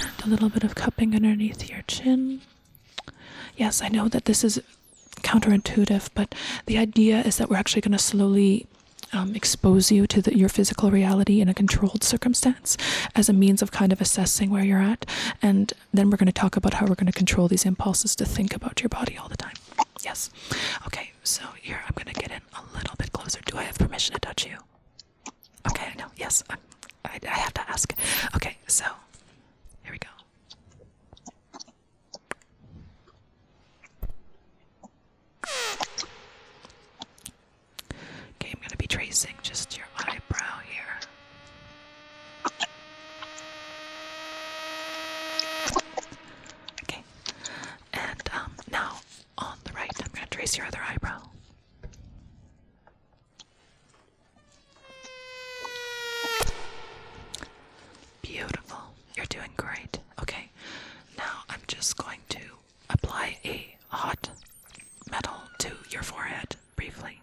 and 0.00 0.24
a 0.24 0.26
little 0.26 0.48
bit 0.48 0.64
of 0.64 0.74
cupping 0.74 1.14
underneath 1.14 1.68
your 1.68 1.82
chin. 1.82 2.40
Yes, 3.54 3.82
I 3.82 3.88
know 3.88 4.08
that 4.08 4.24
this 4.24 4.44
is 4.44 4.62
counterintuitive, 5.16 6.08
but 6.14 6.34
the 6.64 6.78
idea 6.78 7.20
is 7.20 7.36
that 7.36 7.50
we're 7.50 7.58
actually 7.58 7.82
going 7.82 7.92
to 7.92 7.98
slowly 7.98 8.66
um, 9.12 9.34
expose 9.34 9.92
you 9.92 10.06
to 10.06 10.22
the, 10.22 10.34
your 10.34 10.48
physical 10.48 10.90
reality 10.90 11.42
in 11.42 11.50
a 11.50 11.54
controlled 11.54 12.02
circumstance 12.02 12.78
as 13.14 13.28
a 13.28 13.34
means 13.34 13.60
of 13.60 13.72
kind 13.72 13.92
of 13.92 14.00
assessing 14.00 14.48
where 14.48 14.64
you're 14.64 14.80
at. 14.80 15.04
And 15.42 15.70
then 15.92 16.08
we're 16.08 16.16
going 16.16 16.32
to 16.32 16.32
talk 16.32 16.56
about 16.56 16.74
how 16.74 16.86
we're 16.86 16.94
going 16.94 17.12
to 17.12 17.12
control 17.12 17.46
these 17.46 17.66
impulses 17.66 18.16
to 18.16 18.24
think 18.24 18.56
about 18.56 18.80
your 18.80 18.88
body 18.88 19.18
all 19.18 19.28
the 19.28 19.36
time. 19.36 19.52
Yes. 20.04 20.30
Okay, 20.86 21.10
so 21.24 21.42
here 21.60 21.80
I'm 21.86 21.92
gonna 21.96 22.12
get 22.14 22.30
in 22.30 22.40
a 22.56 22.76
little 22.76 22.94
bit 22.96 23.12
closer. 23.12 23.40
Do 23.46 23.58
I 23.58 23.64
have 23.64 23.78
permission 23.78 24.14
to 24.14 24.20
touch 24.20 24.46
you? 24.46 24.56
Okay, 25.66 25.92
no, 25.98 26.06
yes, 26.16 26.42
I, 26.48 26.56
I, 27.04 27.18
I 27.24 27.34
have 27.38 27.54
to 27.54 27.68
ask. 27.70 27.92
Okay, 28.36 28.56
so 28.66 28.84
here 29.82 29.92
we 29.92 29.98
go. 29.98 30.08
Okay, 38.40 38.52
I'm 38.54 38.60
gonna 38.62 38.76
be 38.78 38.86
tracing 38.86 39.34
just 39.42 39.76
your 39.76 39.86
eyebrow 39.98 40.60
here. 40.70 40.87
raise 50.48 50.56
your 50.56 50.66
other 50.66 50.80
eyebrow. 50.88 51.20
Beautiful. 58.22 58.78
You're 59.16 59.26
doing 59.26 59.50
great. 59.58 59.98
Okay. 60.22 60.48
Now 61.18 61.42
I'm 61.50 61.60
just 61.66 61.96
going 61.98 62.20
to 62.30 62.40
apply 62.88 63.36
a 63.44 63.76
hot 63.88 64.30
metal 65.10 65.34
to 65.58 65.70
your 65.90 66.02
forehead 66.02 66.56
briefly. 66.76 67.20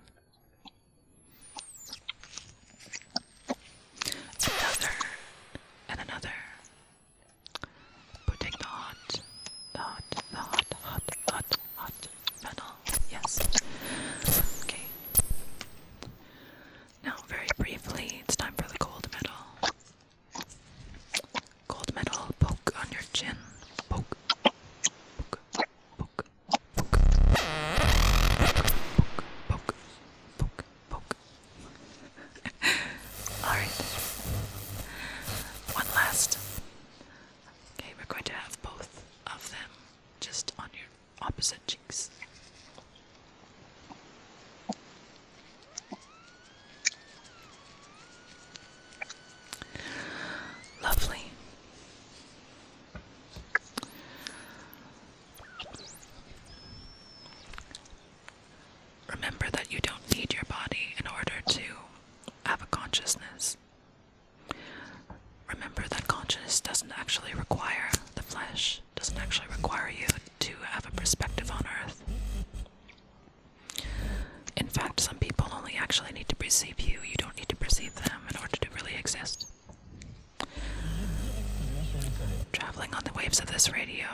of 83.39 83.47
this 83.47 83.71
radio. 83.71 84.05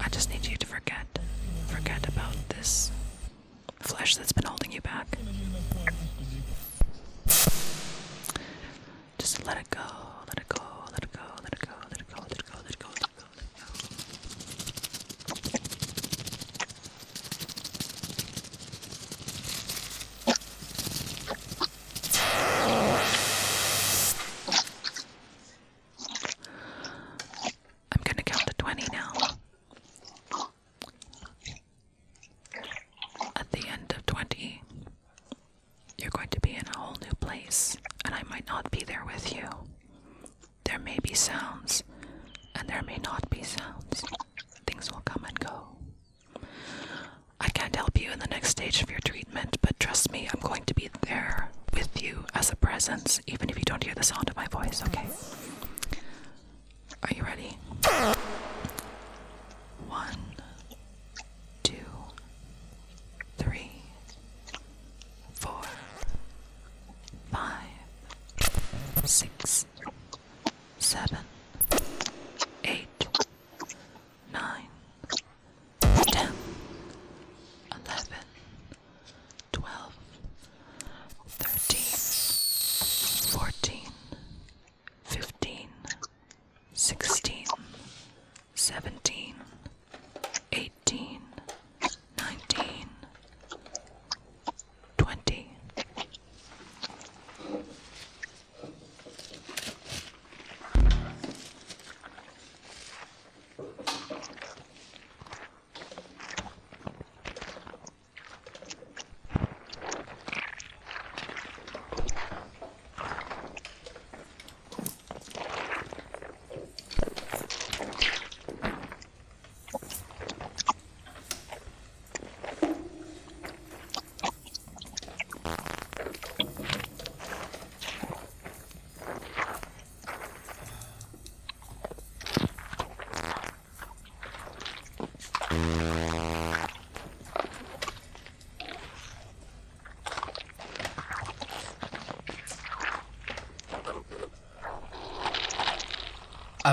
I 0.00 0.08
just 0.08 0.30
need 0.30 0.46
you 0.46 0.56
to 0.56 0.66
forget. 0.66 1.18
Forget 1.66 2.08
about 2.08 2.34
this 2.50 2.90
flesh 3.80 4.16
that's 4.16 4.32
been 4.32 4.44
holding 4.46 4.72
you 4.72 4.80
back. 4.80 5.18
Just 9.18 9.44
let 9.46 9.56
it 9.58 9.70
go. 9.70 9.80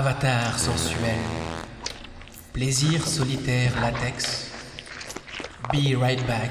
Avatar 0.02 0.58
sensuel. 0.58 1.20
Plaisir 2.52 3.00
solitaire 3.06 3.70
latex. 3.80 4.50
Be 5.70 5.94
right 5.94 6.26
back. 6.26 6.50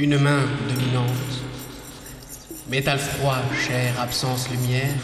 Une 0.00 0.16
main 0.16 0.42
dominante. 0.68 1.42
Métal 2.70 3.00
froid, 3.00 3.42
chair, 3.66 4.00
absence, 4.00 4.48
lumière. 4.48 4.94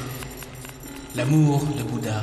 L'amour 1.16 1.66
de 1.76 1.82
Bouddha. 1.82 2.22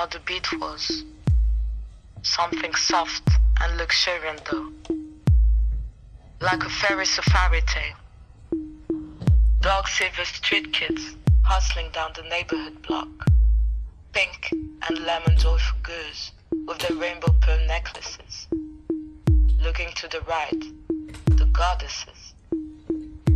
Nor 0.00 0.06
the 0.06 0.20
beat 0.20 0.50
was. 0.58 1.04
Something 2.22 2.74
soft 2.74 3.28
and 3.60 3.76
luxuriant 3.76 4.42
though. 4.50 4.72
Like 6.40 6.64
a 6.64 6.70
fairy 6.70 7.04
safari 7.04 7.60
tale. 7.66 7.98
Dark 9.60 9.88
silver 9.88 10.24
street 10.24 10.72
kids 10.72 11.16
hustling 11.42 11.90
down 11.92 12.12
the 12.16 12.22
neighborhood 12.22 12.80
block. 12.86 13.08
Pink 14.12 14.48
and 14.88 14.98
lemon 15.04 15.36
joyful 15.36 15.78
girls 15.82 16.32
with 16.66 16.78
their 16.78 16.96
rainbow 16.96 17.34
pearl 17.42 17.66
necklaces. 17.66 18.48
Looking 19.62 19.90
to 19.96 20.08
the 20.08 20.22
right, 20.22 20.62
the 21.26 21.48
goddesses. 21.52 22.32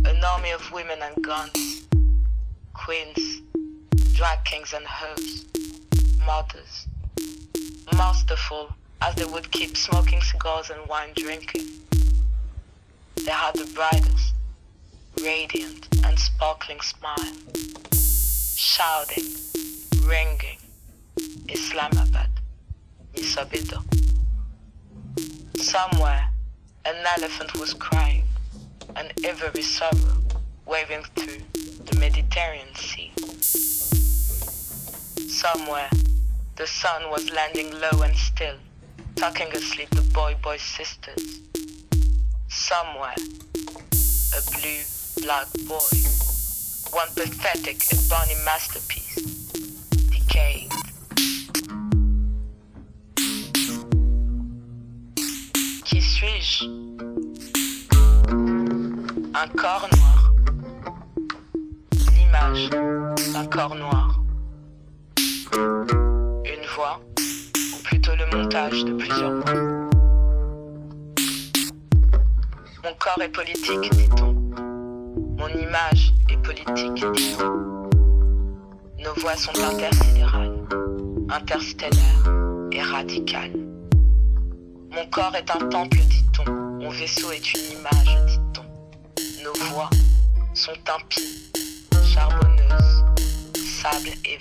An 0.03 0.23
army 0.23 0.49
of 0.49 0.71
women 0.71 0.99
and 1.03 1.23
guns. 1.23 1.87
Queens, 2.73 3.41
drag 4.15 4.43
kings 4.45 4.73
and 4.73 4.87
hoes. 4.87 5.54
Mothers. 6.25 6.87
Masterful 7.95 8.75
as 9.01 9.13
they 9.15 9.25
would 9.25 9.51
keep 9.51 9.77
smoking 9.77 10.21
cigars 10.21 10.71
and 10.71 10.87
wine 10.89 11.09
drinking. 11.15 11.67
They 13.15 13.31
had 13.31 13.53
the 13.53 13.69
brightest, 13.73 14.33
radiant 15.21 15.87
and 16.03 16.17
sparkling 16.17 16.81
smile. 16.81 17.33
Shouting, 18.55 19.25
ringing, 20.03 20.57
Islamabad, 21.47 22.29
Nisabido. 23.13 23.83
Somewhere, 25.57 26.29
an 26.85 26.95
elephant 27.17 27.53
was 27.59 27.73
crying, 27.75 28.25
an 28.95 29.11
ivory 29.23 29.61
sorrow 29.61 30.17
waving 30.65 31.03
through 31.15 31.41
the 31.85 31.99
Mediterranean 31.99 32.73
Sea. 32.75 33.11
Somewhere, 35.27 35.89
the 36.55 36.65
sun 36.65 37.09
was 37.09 37.29
landing 37.31 37.69
low 37.81 38.01
and 38.01 38.15
still, 38.15 38.55
tucking 39.15 39.51
asleep 39.53 39.89
the 39.89 40.01
boy 40.13 40.35
boy 40.41 40.57
sisters. 40.57 41.41
Somewhere, 42.47 43.15
a 43.17 44.41
blue 44.51 44.81
black 45.21 45.47
boy, 45.67 45.91
one 46.91 47.09
pathetic 47.13 47.83
ebony 47.91 48.35
masterpiece, 48.45 49.15
decayed. 50.09 50.71
Qui 55.83 56.01
suis-je 56.01 56.65
Un 59.33 59.47
corps 59.57 59.89
noir. 59.91 60.31
L'image 62.13 62.69
d'un 62.69 63.45
corps 63.47 63.75
noir. 63.75 64.15
Ou 66.77 67.83
plutôt 67.83 68.11
le 68.17 68.25
montage 68.37 68.83
de 68.83 68.91
plusieurs 68.95 69.31
voix. 69.31 69.53
Mon 72.83 72.93
corps 72.99 73.21
est 73.21 73.29
politique, 73.29 73.89
dit-on. 73.91 74.33
Mon 75.37 75.47
image 75.47 76.13
est 76.29 76.37
politique, 76.43 76.93
dit-on. 77.13 77.89
Nos 79.01 79.13
voix 79.21 79.37
sont 79.37 79.57
intersidérales, 79.57 80.67
interstellaires 81.29 82.29
et 82.73 82.81
radicales. 82.81 83.53
Mon 84.91 85.05
corps 85.11 85.35
est 85.35 85.49
un 85.51 85.69
temple, 85.69 85.97
dit-on. 85.97 86.51
Mon 86.51 86.89
vaisseau 86.89 87.31
est 87.31 87.53
une 87.53 87.79
image, 87.79 88.27
dit-on. 88.27 89.43
Nos 89.45 89.53
voix 89.71 89.89
sont 90.53 90.73
impies, 90.93 91.51
charbonneuses, 92.03 93.05
sable 93.55 94.09
et. 94.25 94.37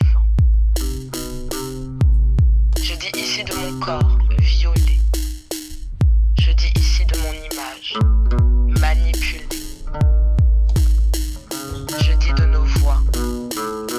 Je 2.86 2.94
dis 2.96 3.18
ici 3.18 3.42
de 3.42 3.54
mon 3.54 3.80
corps, 3.80 4.18
violé. 4.40 4.98
Je 6.38 6.52
dis 6.52 6.70
ici 6.76 7.06
de 7.06 7.16
mon 7.16 7.32
image, 7.32 7.94
manipulée. 8.78 9.48
Je 11.98 12.12
dis 12.12 12.32
de 12.34 12.44
nos 12.44 12.62
voix, 12.62 12.98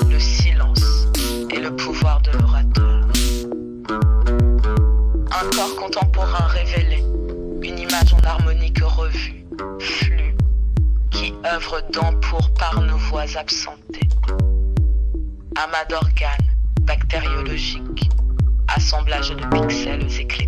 le 0.07 0.19
silence 0.19 1.07
et 1.49 1.61
le 1.61 1.75
pouvoir 1.75 2.21
de 2.21 2.29
l'orateur. 2.37 3.07
Un 5.31 5.49
corps 5.49 5.75
contemporain 5.77 6.45
révélé, 6.45 7.03
une 7.63 7.79
image 7.79 8.13
en 8.13 8.19
harmonique 8.19 8.83
revue, 8.83 9.47
flux, 9.79 10.35
qui 11.09 11.33
œuvre 11.43 11.81
dans 11.91 12.13
par 12.59 12.79
nos 12.81 12.97
voix 12.97 13.25
absentées. 13.35 13.74
Pixels 19.67 20.44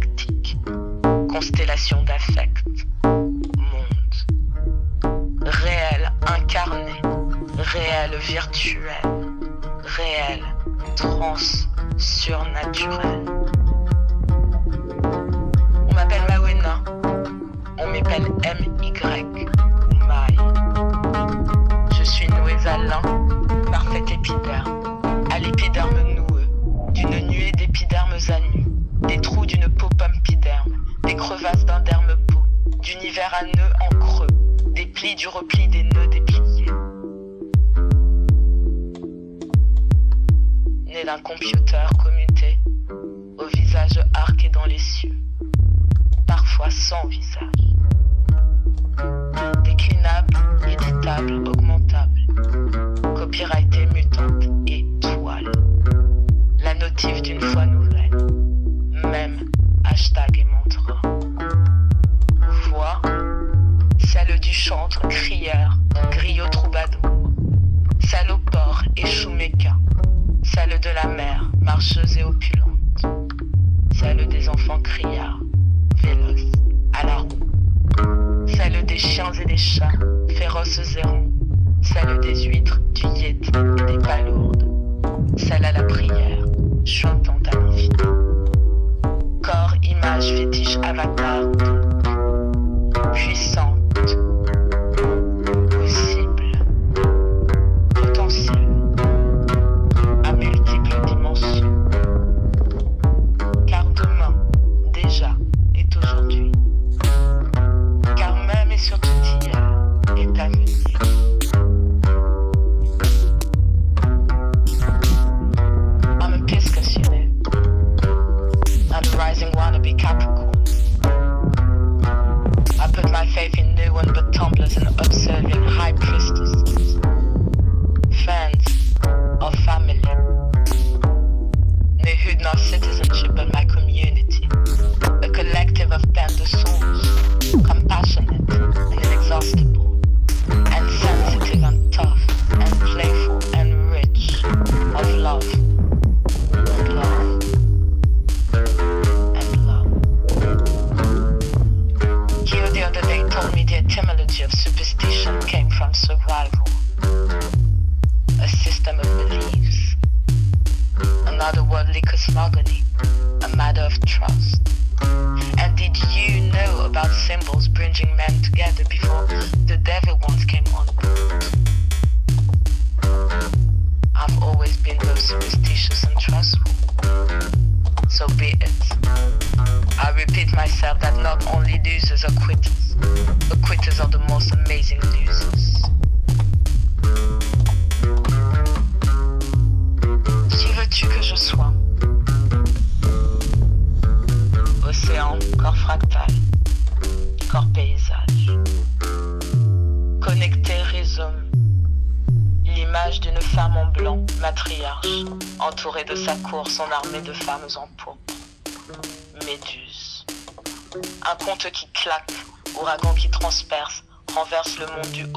du 215.13 215.36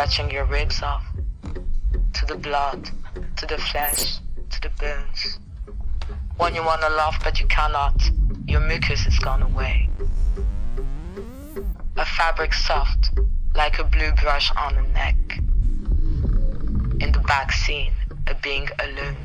scratching 0.00 0.30
your 0.30 0.46
ribs 0.46 0.82
off, 0.82 1.04
to 2.14 2.24
the 2.24 2.34
blood, 2.34 2.88
to 3.36 3.44
the 3.44 3.58
flesh, 3.58 4.16
to 4.48 4.58
the 4.62 4.70
bones. 4.80 5.38
When 6.38 6.54
you 6.54 6.64
want 6.64 6.80
to 6.80 6.88
laugh 6.88 7.22
but 7.22 7.38
you 7.38 7.46
cannot, 7.48 8.00
your 8.46 8.60
mucus 8.60 9.06
is 9.06 9.18
gone 9.18 9.42
away. 9.42 9.90
A 11.98 12.06
fabric 12.06 12.54
soft, 12.54 13.10
like 13.54 13.78
a 13.78 13.84
blue 13.84 14.10
brush 14.12 14.50
on 14.56 14.78
a 14.78 14.82
neck. 14.94 15.16
In 17.02 17.12
the 17.12 17.22
back 17.26 17.52
scene, 17.52 17.92
a 18.26 18.34
being 18.36 18.70
alone. 18.78 19.18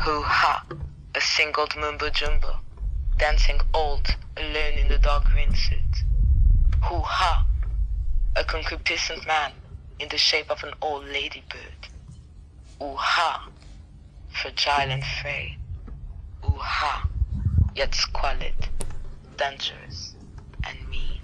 Hoo 0.00 0.22
ha, 0.22 0.64
a 1.14 1.20
singled 1.20 1.76
mumbo 1.76 2.08
jumbo, 2.08 2.60
dancing 3.18 3.60
old, 3.74 4.16
alone 4.38 4.78
in 4.78 4.88
the 4.88 4.96
dark 4.96 5.26
green 5.26 5.54
suit. 5.54 5.96
Hoo 6.84 7.00
ha 7.00 7.46
a 8.36 8.44
concupiscent 8.44 9.26
man 9.26 9.52
in 9.98 10.08
the 10.08 10.18
shape 10.18 10.50
of 10.50 10.62
an 10.62 10.72
old 10.80 11.04
ladybird. 11.06 11.88
Ooh-ha, 12.82 13.48
fragile 14.30 14.90
and 14.90 15.04
frail. 15.04 15.50
Ooh-ha, 16.44 17.08
yet 17.74 17.94
squalid, 17.94 18.54
dangerous, 19.36 20.14
and 20.64 20.78
mean. 20.88 21.20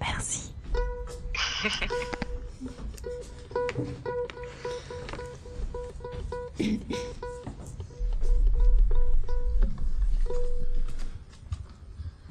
Merci. 0.00 0.52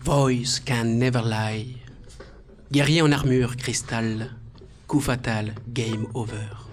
Voice 0.10 0.60
can 0.60 0.98
never 0.98 1.22
lie. 1.22 1.76
Guerrier 2.72 3.04
en 3.04 3.12
armure, 3.12 3.56
cristal. 3.56 4.32
Coup 4.88 5.02
fatal, 5.02 5.54
game 5.72 6.08
over. 6.16 6.69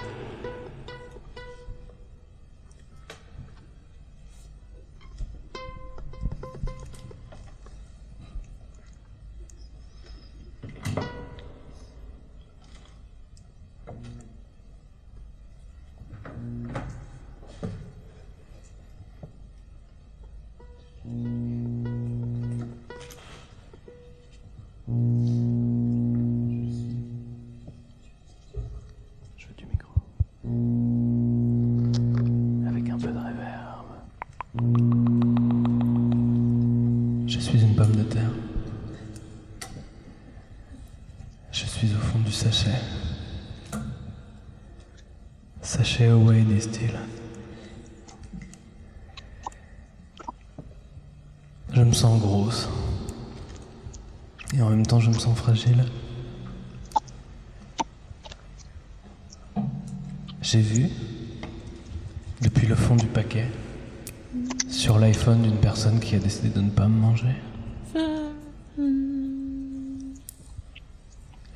Décidé 66.26 66.48
de 66.48 66.60
ne 66.60 66.70
pas 66.70 66.88
me 66.88 66.98
manger. 66.98 67.36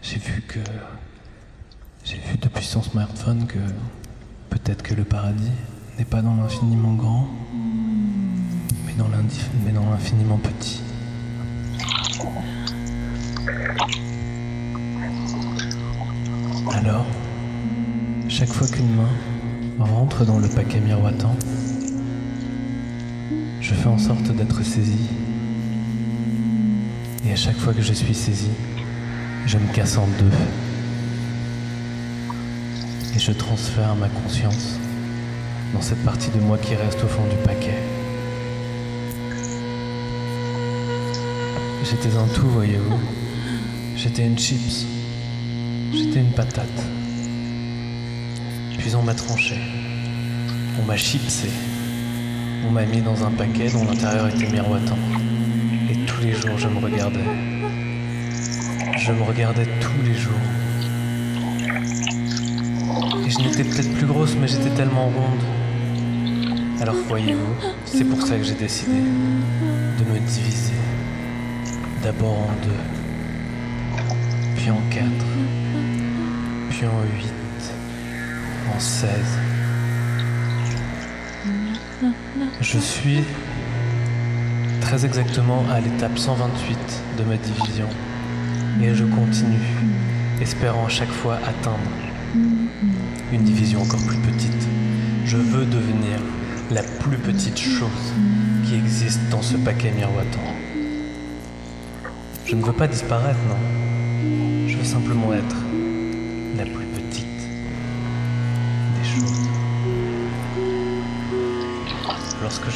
J'ai 0.01 0.19
vu 0.19 0.43
que. 0.47 0.61
J'ai 2.05 2.19
vu 2.19 2.39
depuis 2.41 2.65
son 2.65 2.81
smartphone 2.81 3.47
que 3.49 3.59
peut-être 4.49 4.83
que 4.85 4.95
le 4.95 5.03
paradis 5.03 5.51
n'est 5.99 6.05
pas 6.05 6.23
dans 6.23 6.37
l'infiniment 6.37 6.95
grand, 6.95 7.27
mais 8.87 8.93
dans 8.97 9.09
mais 9.65 9.73
dans 9.73 9.91
l'infiniment 9.91 10.39
petit. 10.39 10.81
Alors, 16.73 17.07
chaque 18.29 18.49
fois 18.51 18.69
qu'une 18.69 18.95
main 18.95 19.85
rentre 19.85 20.25
dans 20.25 20.39
le 20.39 20.49
paquet 20.49 20.79
miroitant, 20.79 21.35
sorte 24.01 24.35
d'être 24.35 24.65
saisi. 24.65 25.09
Et 27.27 27.33
à 27.33 27.37
chaque 27.37 27.57
fois 27.57 27.75
que 27.75 27.83
je 27.83 27.93
suis 27.93 28.15
saisi, 28.15 28.51
je 29.47 29.59
me 29.59 29.73
casse 29.73 29.99
en 29.99 30.07
deux. 30.19 30.37
Et 33.15 33.19
je 33.19 33.33
transfère 33.33 33.95
ma 33.97 34.09
conscience 34.09 34.79
dans 35.75 35.83
cette 35.83 36.03
partie 36.05 36.31
de 36.31 36.41
moi 36.41 36.57
qui 36.59 36.75
reste 36.75 37.05
au 37.05 37.09
fond 37.09 37.25
du 37.29 37.37
paquet. 37.45 37.79
J'étais 41.85 42.17
un 42.17 42.27
tout, 42.35 42.49
voyez-vous. 42.49 43.01
J'étais 43.97 44.27
une 44.27 44.39
chips. 44.39 44.87
J'étais 45.93 46.21
une 46.21 46.33
patate. 46.33 46.69
Puis 48.79 48.95
on 48.95 49.03
m'a 49.03 49.15
tranché. 49.15 49.57
On 50.81 50.85
m'a 50.87 50.97
chipsé. 50.97 51.51
On 52.71 52.73
m'a 52.73 52.87
mis 52.87 53.01
dans 53.01 53.27
un 53.27 53.33
paquet 53.33 53.69
dont 53.69 53.85
l'intérieur 53.85 54.29
était 54.29 54.49
miroitant. 54.49 54.97
Et 55.91 55.97
tous 56.07 56.21
les 56.21 56.33
jours, 56.35 56.57
je 56.57 56.69
me 56.69 56.79
regardais. 56.79 57.19
Je 58.97 59.11
me 59.11 59.23
regardais 59.25 59.67
tous 59.81 60.01
les 60.05 60.15
jours. 60.15 60.39
Et 63.27 63.29
je 63.29 63.39
n'étais 63.41 63.65
peut-être 63.65 63.93
plus 63.95 64.07
grosse, 64.07 64.37
mais 64.41 64.47
j'étais 64.47 64.71
tellement 64.71 65.07
ronde. 65.07 65.43
Alors 66.81 66.95
voyez-vous, 67.09 67.57
c'est 67.87 68.05
pour 68.05 68.23
ça 68.23 68.37
que 68.37 68.45
j'ai 68.45 68.55
décidé 68.55 69.01
de 69.01 70.05
me 70.05 70.21
diviser. 70.21 70.73
D'abord 72.05 72.39
en 72.39 72.53
deux, 72.63 74.05
puis 74.55 74.71
en 74.71 74.81
quatre, 74.91 75.27
puis 76.71 76.87
en 76.87 77.03
huit, 77.17 77.75
en 78.73 78.79
seize. 78.79 79.60
Je 82.61 82.79
suis 82.79 83.23
très 84.81 85.05
exactement 85.05 85.65
à 85.71 85.81
l'étape 85.81 86.19
128 86.19 86.79
de 87.19 87.25
ma 87.25 87.37
division 87.37 87.87
et 88.83 88.95
je 88.95 89.05
continue, 89.05 89.59
espérant 90.41 90.87
à 90.87 90.89
chaque 90.89 91.11
fois 91.11 91.37
atteindre 91.47 91.79
une 93.33 93.43
division 93.43 93.83
encore 93.83 94.01
plus 94.07 94.19
petite. 94.19 94.67
Je 95.27 95.37
veux 95.37 95.67
devenir 95.67 96.19
la 96.71 96.83
plus 96.83 97.19
petite 97.19 97.59
chose 97.59 98.15
qui 98.65 98.77
existe 98.77 99.21
dans 99.31 99.43
ce 99.43 99.57
paquet 99.57 99.91
miroitant. 99.91 100.41
Je 102.47 102.57
ne 102.57 102.63
veux 102.63 102.73
pas 102.73 102.87
disparaître, 102.87 103.39
non. 103.49 104.69
Je 104.69 104.77
veux 104.77 104.85
simplement 104.85 105.35
être 105.35 105.57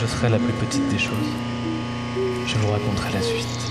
je 0.05 0.11
serai 0.11 0.29
la 0.29 0.39
plus 0.39 0.53
petite 0.53 0.87
des 0.89 0.99
choses, 0.99 1.33
je 2.47 2.59
vous 2.59 2.69
raconterai 2.69 3.11
la 3.15 3.23
suite. 3.23 3.64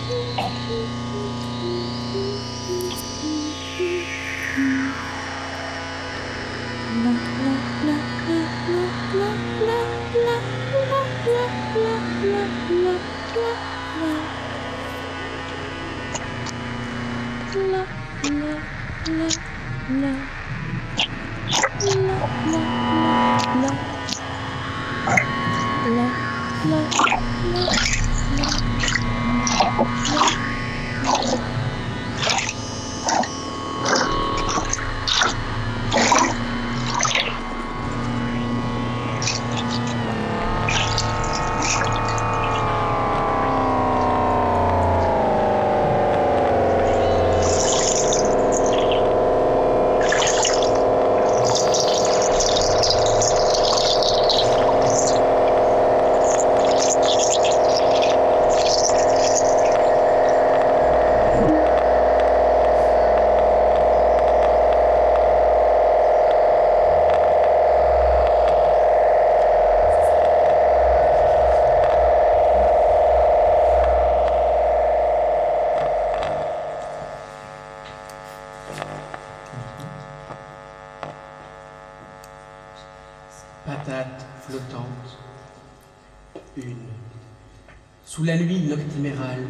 Sous 88.13 88.23
la 88.23 88.37
nuit 88.37 88.59
noctimérale, 88.59 89.47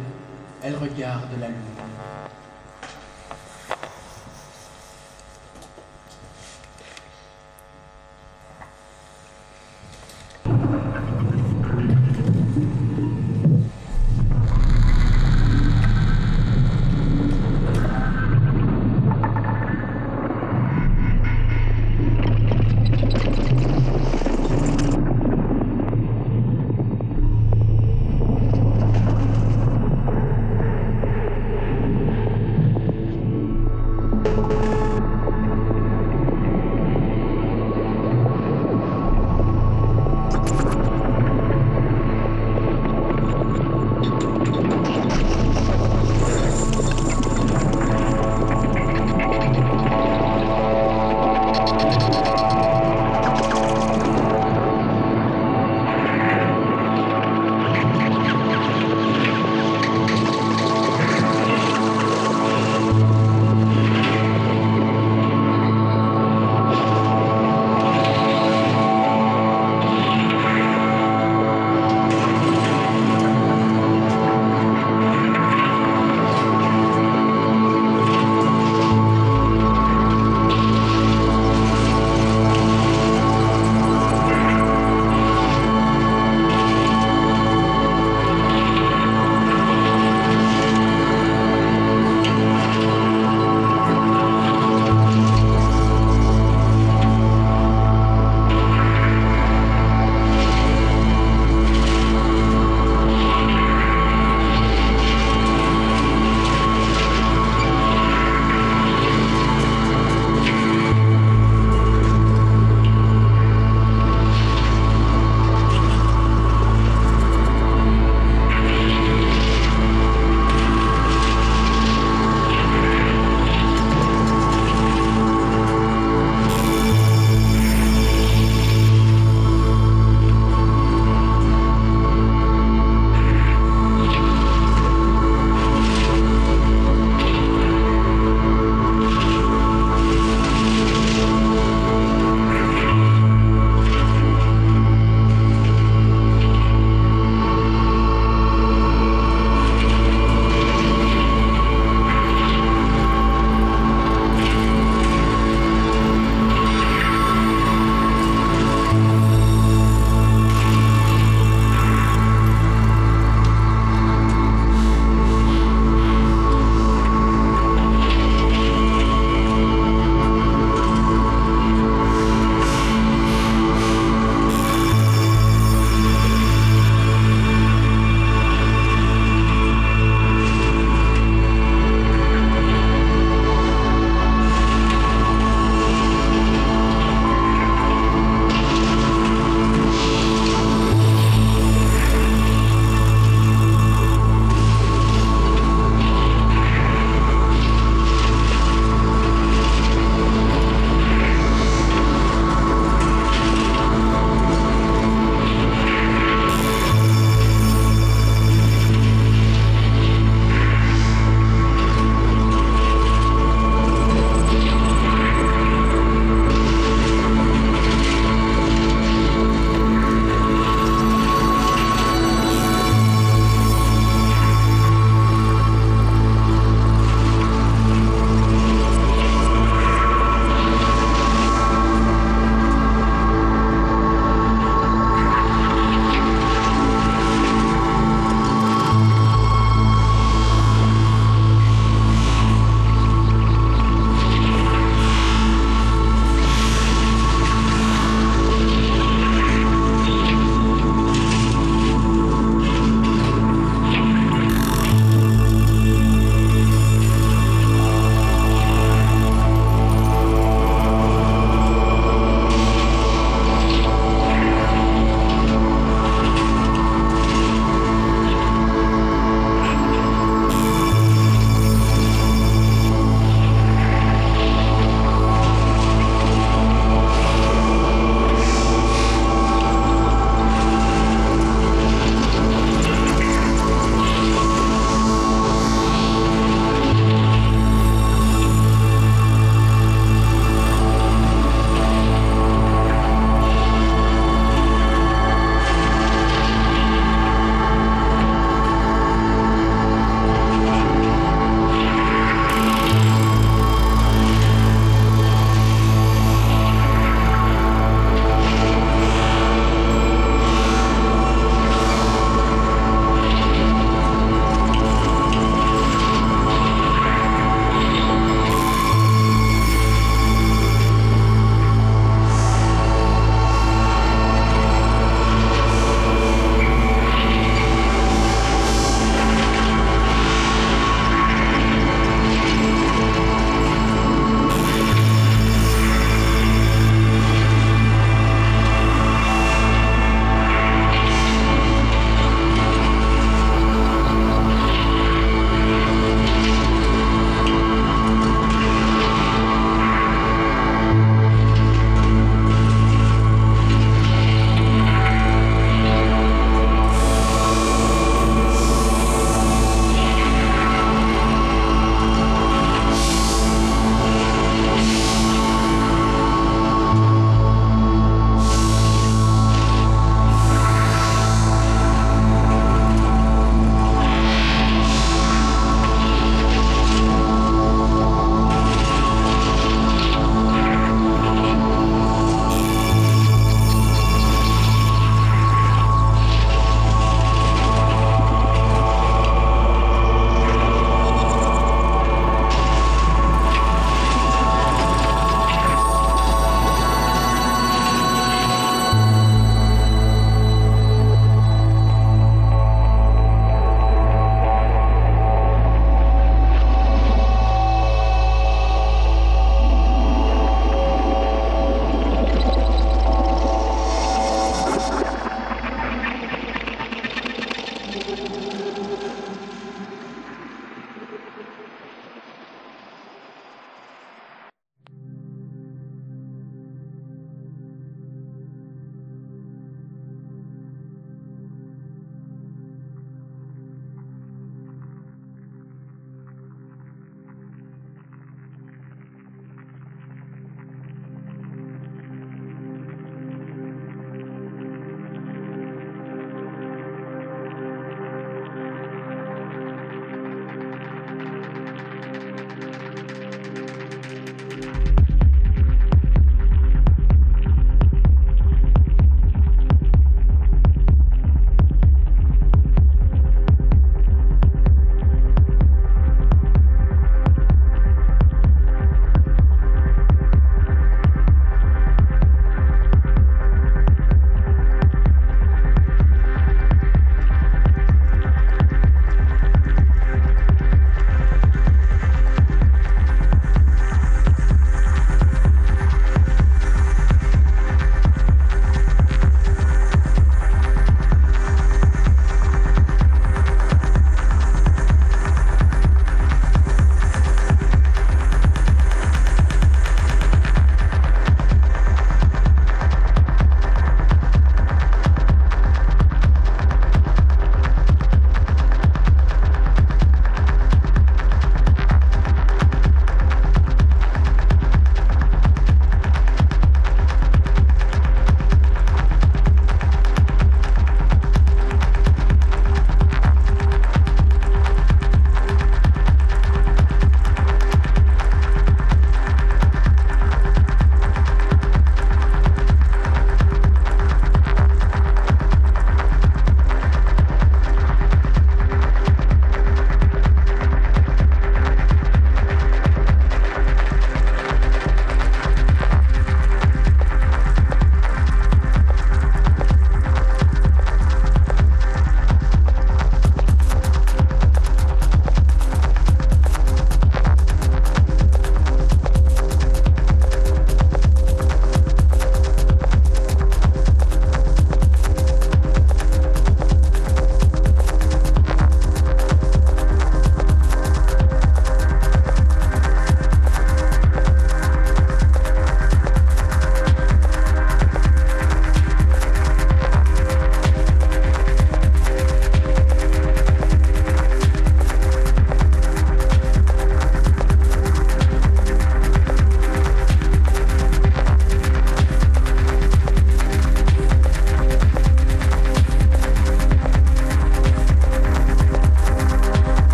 elle 0.62 0.74
regarde 0.76 1.38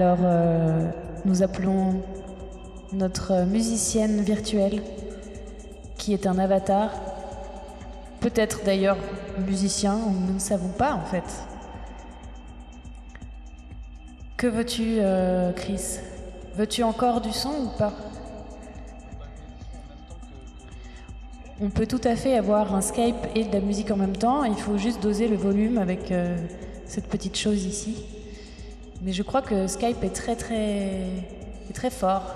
Alors, 0.00 0.18
euh, 0.22 0.90
nous 1.24 1.42
appelons 1.42 2.00
notre 2.92 3.44
musicienne 3.46 4.20
virtuelle, 4.20 4.80
qui 5.96 6.14
est 6.14 6.28
un 6.28 6.38
avatar, 6.38 6.92
peut-être 8.20 8.60
d'ailleurs 8.64 8.96
musicien, 9.44 9.98
nous 10.28 10.34
ne 10.34 10.38
savons 10.38 10.68
pas 10.68 10.94
en 10.94 11.04
fait. 11.04 11.24
Que 14.36 14.46
veux-tu, 14.46 14.98
euh, 15.00 15.50
Chris? 15.52 15.98
Veux-tu 16.54 16.84
encore 16.84 17.20
du 17.20 17.32
son 17.32 17.50
ou 17.50 17.76
pas? 17.76 17.92
On 21.60 21.70
peut 21.70 21.88
tout 21.88 22.02
à 22.04 22.14
fait 22.14 22.38
avoir 22.38 22.72
un 22.72 22.82
Skype 22.82 23.26
et 23.34 23.42
de 23.42 23.52
la 23.52 23.60
musique 23.60 23.90
en 23.90 23.96
même 23.96 24.16
temps, 24.16 24.44
il 24.44 24.54
faut 24.54 24.78
juste 24.78 25.02
doser 25.02 25.26
le 25.26 25.34
volume 25.34 25.76
avec 25.76 26.12
euh, 26.12 26.36
cette 26.86 27.08
petite 27.08 27.36
chose 27.36 27.64
ici. 27.64 28.17
Mais 29.02 29.12
je 29.12 29.22
crois 29.22 29.42
que 29.42 29.66
Skype 29.66 30.02
est 30.02 30.14
très 30.14 30.34
très 30.36 31.90
fort. 31.90 32.34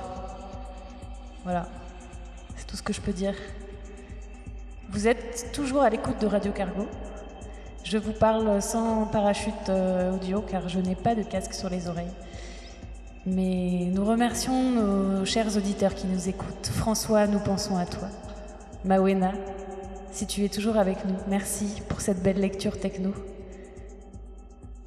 Voilà. 1.42 1.66
C'est 2.56 2.66
tout 2.66 2.76
ce 2.76 2.82
que 2.82 2.92
je 2.92 3.00
peux 3.00 3.12
dire. 3.12 3.34
Vous 4.90 5.08
êtes 5.08 5.50
toujours 5.52 5.82
à 5.82 5.90
l'écoute 5.90 6.20
de 6.20 6.26
Radio 6.26 6.52
Cargo. 6.52 6.86
Je 7.82 7.98
vous 7.98 8.12
parle 8.12 8.62
sans 8.62 9.06
parachute 9.06 9.68
euh, 9.68 10.14
audio 10.14 10.40
car 10.40 10.68
je 10.68 10.78
n'ai 10.78 10.94
pas 10.94 11.16
de 11.16 11.22
casque 11.22 11.54
sur 11.54 11.68
les 11.68 11.88
oreilles. 11.88 12.12
Mais 13.26 13.88
nous 13.92 14.04
remercions 14.04 14.70
nos 14.70 15.24
chers 15.24 15.56
auditeurs 15.56 15.94
qui 15.94 16.06
nous 16.06 16.28
écoutent. 16.28 16.70
François, 16.72 17.26
nous 17.26 17.40
pensons 17.40 17.76
à 17.76 17.86
toi. 17.86 18.08
Mawena, 18.84 19.32
si 20.12 20.26
tu 20.26 20.44
es 20.44 20.48
toujours 20.48 20.76
avec 20.76 21.04
nous, 21.04 21.16
merci 21.26 21.82
pour 21.88 22.00
cette 22.00 22.22
belle 22.22 22.40
lecture 22.40 22.78
techno. 22.78 23.12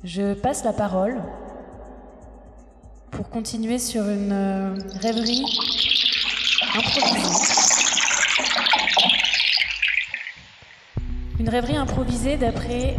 Je 0.03 0.33
passe 0.33 0.63
la 0.63 0.73
parole 0.73 1.21
pour 3.15 3.29
continuer 3.29 3.79
sur 3.79 4.03
une 4.09 4.31
euh, 4.33 4.75
rêverie 5.01 5.45
improvisée. 6.75 7.45
Une 11.39 11.47
rêverie 11.49 11.77
improvisée 11.77 12.35
d'après 12.35 12.97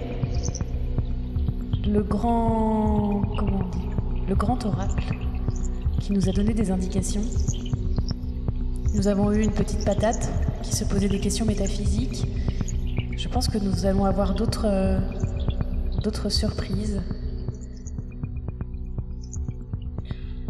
le 1.86 2.02
grand 2.02 3.22
comment 3.36 3.60
on 3.60 3.76
dit 3.76 3.86
le 4.28 4.34
grand 4.34 4.64
oracle 4.64 5.04
qui 6.00 6.12
nous 6.12 6.28
a 6.28 6.32
donné 6.32 6.54
des 6.54 6.70
indications. 6.70 7.22
Nous 8.94 9.08
avons 9.08 9.32
eu 9.32 9.42
une 9.42 9.52
petite 9.52 9.84
patate 9.84 10.30
qui 10.62 10.74
se 10.74 10.84
posait 10.84 11.08
des 11.08 11.20
questions 11.20 11.44
métaphysiques. 11.44 12.24
Je 13.16 13.28
pense 13.28 13.48
que 13.48 13.58
nous 13.58 13.84
allons 13.84 14.06
avoir 14.06 14.34
d'autres 14.34 14.66
euh, 14.66 14.98
d'autres 16.02 16.30
surprises. 16.30 17.02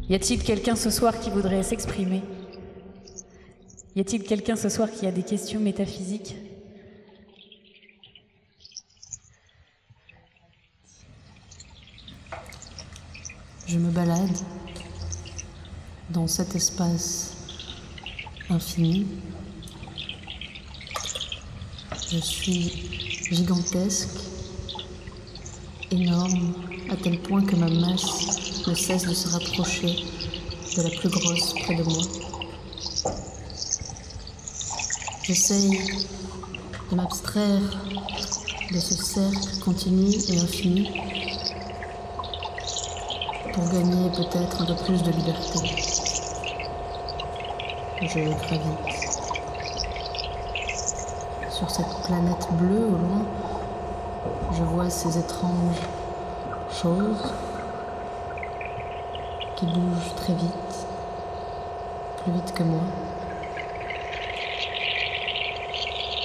Y 0.09 0.15
a-t-il 0.15 0.41
quelqu'un 0.43 0.77
ce 0.77 0.89
soir 0.89 1.19
qui 1.19 1.31
voudrait 1.31 1.65
s'exprimer? 1.65 2.23
Y 3.97 4.01
a-t-il 4.01 4.23
quelqu'un 4.23 4.55
ce 4.55 4.69
soir 4.69 4.89
qui 4.89 5.05
a 5.05 5.11
des 5.11 5.25
questions 5.25 5.59
métaphysiques? 5.59 6.37
Je 13.67 13.79
me 13.79 13.91
balade 13.91 14.37
dans 16.11 16.29
cet 16.29 16.55
espace 16.55 17.37
infini. 18.49 19.07
Je 22.13 22.19
suis 22.19 23.27
gigantesque, 23.33 24.21
énorme, 25.91 26.55
à 26.91 26.97
tel 26.97 27.21
point 27.23 27.45
que 27.45 27.57
ma 27.57 27.69
masse 27.69 28.46
ne 28.67 28.75
cesse 28.75 29.07
de 29.07 29.15
se 29.15 29.29
rapprocher 29.29 29.95
de 30.77 30.83
la 30.83 30.91
plus 30.91 31.09
grosse 31.09 31.55
près 31.55 31.75
de 31.77 31.85
moi. 31.85 32.03
J'essaye 35.23 35.81
de 36.91 36.97
m'abstraire 36.97 37.61
de 38.73 38.79
ce 38.79 38.95
cercle 38.95 39.61
continu 39.65 40.11
et 40.29 40.41
infini 40.41 40.91
pour 43.53 43.69
gagner 43.69 44.11
peut-être 44.11 44.63
un 44.63 44.67
peu 44.67 44.75
plus 44.85 45.03
de 45.03 45.13
liberté. 45.13 45.59
Je 48.03 48.21
gravite 48.21 48.97
sur 51.51 51.71
cette 51.71 52.03
planète 52.05 52.49
bleue 52.53 52.87
au 52.87 52.99
loin. 52.99 53.27
Je 54.59 54.63
vois 54.65 54.91
ces 54.91 55.19
étranges 55.19 55.81
choses 56.71 57.33
qui 59.57 59.65
bougent 59.65 60.15
très 60.17 60.35
vite, 60.35 60.87
plus 62.23 62.33
vite 62.33 62.53
que 62.53 62.63
moi. 62.63 62.83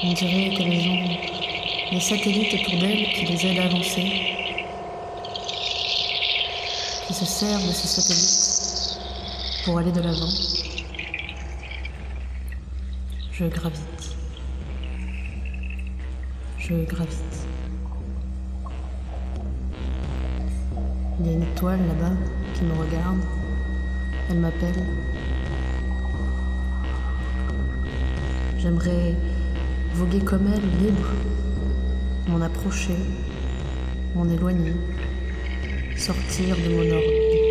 On 0.03 0.13
dirait 0.13 0.49
qu'elles 0.55 0.89
ont 0.89 1.91
des 1.91 1.99
satellites 2.01 2.53
autour 2.53 2.79
d'elles 2.79 3.05
qui 3.13 3.25
les 3.25 3.45
aident 3.45 3.59
à 3.59 3.65
avancer, 3.65 4.35
qui 7.07 7.13
se 7.13 7.25
servent 7.25 7.67
de 7.67 7.71
ces 7.71 7.87
satellites 7.87 8.99
pour 9.63 9.77
aller 9.77 9.91
de 9.91 10.01
l'avant. 10.01 10.29
Je 13.31 13.45
gravite. 13.45 14.15
Je 16.57 16.73
gravite. 16.83 17.47
Il 21.19 21.27
y 21.27 21.29
a 21.29 21.33
une 21.33 21.43
étoile 21.43 21.79
là-bas 21.87 22.40
qui 22.61 22.65
me 22.67 22.73
regarde. 22.73 23.21
Elle 24.29 24.37
m'appelle. 24.37 24.83
J'aimerais 28.57 29.15
voguer 29.95 30.19
comme 30.19 30.47
elle, 30.47 30.85
libre, 30.85 31.09
m'en 32.27 32.41
approcher, 32.41 32.97
m'en 34.15 34.29
éloigner, 34.29 34.75
sortir 35.97 36.55
de 36.55 36.75
mon 36.75 36.95
orbite. 36.95 37.50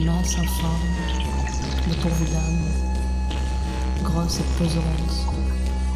Masse 0.00 0.38
informe, 0.38 0.72
dépourvue 1.86 2.24
d'âme, 2.24 2.64
grosse 4.02 4.40
et 4.40 4.58
pesante, 4.58 4.84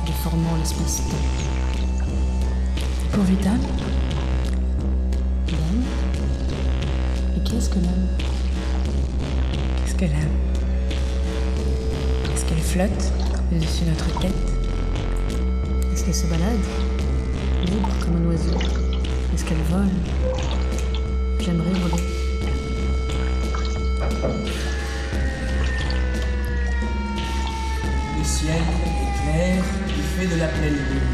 déformant 0.05 0.55
l'espace-temps. 0.59 1.17
Pourvu 3.13 3.37
d'âme 3.37 3.59
L'âme 5.49 5.83
Et 7.37 7.41
qu'est-ce 7.49 7.71
que 7.71 7.77
l'âme 7.77 8.09
Qu'est-ce 9.85 9.95
que 9.95 10.05
l'âme 10.05 10.37
Est-ce 12.35 12.45
qu'elle 12.45 12.59
flotte 12.59 13.13
au-dessus 13.51 13.85
de 13.85 13.91
notre 13.91 14.21
tête 14.21 14.33
Est-ce 15.93 16.05
qu'elle 16.05 16.15
se 16.15 16.27
balade 16.27 16.61
Libre 17.65 17.89
comme 18.05 18.17
un 18.17 18.27
oiseau? 18.31 18.59
Est-ce 19.35 19.45
qu'elle 19.45 19.63
vole? 19.71 19.89
J'aimerais 21.41 21.73
voler. 21.81 22.16
Il 29.39 30.03
fait 30.03 30.35
de 30.35 30.41
la 30.41 30.47
pleine 30.49 30.73
lune. 30.73 31.11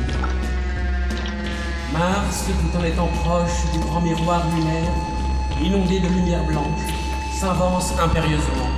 Mars, 1.93 2.45
tout 2.47 2.79
en 2.79 2.85
étant 2.85 3.09
proche 3.09 3.73
du 3.73 3.81
grand 3.81 4.01
miroir 4.01 4.45
lunaire, 4.55 4.93
inondé 5.61 5.99
de 5.99 6.07
lumière 6.07 6.45
blanche, 6.45 6.83
s'avance 7.41 7.93
impérieusement. 8.01 8.71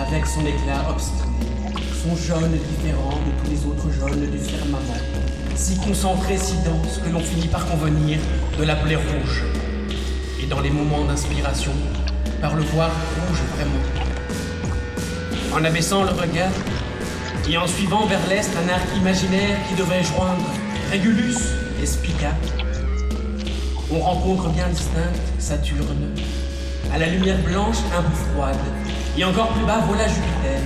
Avec 0.00 0.24
son 0.26 0.40
éclat 0.46 0.88
obstiné, 0.88 1.24
son 2.02 2.16
jaune 2.16 2.52
différent 2.52 3.18
de 3.26 3.44
tous 3.44 3.50
les 3.50 3.66
autres 3.66 3.90
jaunes 4.00 4.30
du 4.30 4.38
firmament, 4.38 5.02
si 5.54 5.76
concentré, 5.76 6.38
si 6.38 6.54
dense 6.64 7.00
que 7.04 7.10
l'on 7.10 7.20
finit 7.20 7.48
par 7.48 7.66
convenir 7.66 8.18
de 8.58 8.64
l'appeler 8.64 8.96
rouge. 8.96 9.44
Et 10.42 10.46
dans 10.46 10.60
les 10.60 10.70
moments 10.70 11.04
d'inspiration, 11.04 11.72
par 12.40 12.54
le 12.54 12.62
voir 12.62 12.88
rouge 12.88 13.42
vraiment. 13.56 13.84
En 15.54 15.64
abaissant 15.64 16.04
le 16.04 16.10
regard, 16.10 16.52
et 17.48 17.56
en 17.56 17.66
suivant 17.66 18.04
vers 18.06 18.26
l'est 18.28 18.50
un 18.56 18.68
arc 18.68 18.86
imaginaire 18.96 19.56
qui 19.68 19.74
devait 19.74 20.02
joindre 20.02 20.44
Régulus 20.90 21.36
et 21.82 21.86
Spica, 21.86 22.34
on 23.90 24.00
rencontre 24.00 24.50
bien 24.50 24.68
distincte 24.68 25.20
Saturne, 25.38 26.14
à 26.92 26.98
la 26.98 27.06
lumière 27.06 27.38
blanche 27.38 27.78
un 27.96 28.02
peu 28.02 28.14
froide, 28.14 28.58
et 29.16 29.24
encore 29.24 29.48
plus 29.48 29.64
bas 29.64 29.82
voilà 29.86 30.06
Jupiter, 30.08 30.60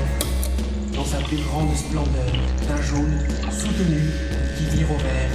dans 0.95 1.05
sa 1.05 1.19
plus 1.19 1.37
grande 1.39 1.75
splendeur, 1.77 2.33
d'un 2.69 2.83
jaune 2.83 3.19
soutenu 3.51 4.11
qui 4.59 4.77
vire 4.77 4.91
au 4.91 4.99
vert. 4.99 5.31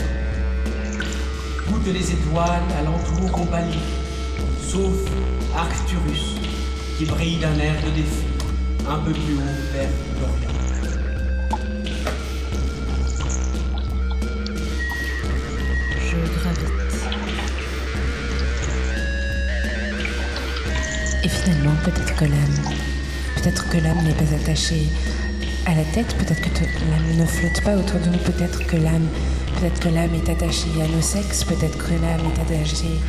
Toutes 1.68 1.94
les 1.94 2.11
étoiles 2.11 2.61
alentour 2.78 3.48
pâli, 3.49 3.80
sauf 4.61 4.95
Arcturus, 5.56 6.36
qui 6.98 7.06
brille 7.06 7.38
d'un 7.38 7.57
air 7.57 7.76
de 7.86 7.91
défi, 7.91 8.26
un 8.90 8.98
peu 8.98 9.11
plus 9.11 9.36
haut 9.36 9.74
vers 9.74 9.90
peut-être 23.68 23.84
que 23.84 23.88
l'âme 23.88 24.03
n'est 24.03 24.14
pas 24.14 24.35
attachée 24.35 24.88
à 25.65 25.73
la 25.76 25.84
tête, 25.84 26.15
peut-être 26.18 26.41
que 26.41 26.49
l'âme 26.89 27.18
ne 27.18 27.26
flotte 27.26 27.61
pas 27.64 27.76
autour 27.76 27.99
de 27.99 28.10
nous, 28.10 28.19
peut-être 28.19 28.65
que 28.65 28.77
l'âme, 28.77 29.07
l'âme 29.94 30.14
est 30.15 30.30
attachée 30.30 30.69
à 30.81 30.88
nos 30.88 31.02
sexes, 31.02 31.44
peut-être 31.44 31.77
que 31.77 31.91
l'âme 31.94 32.22
est 32.26 32.41
attachée 32.41 32.99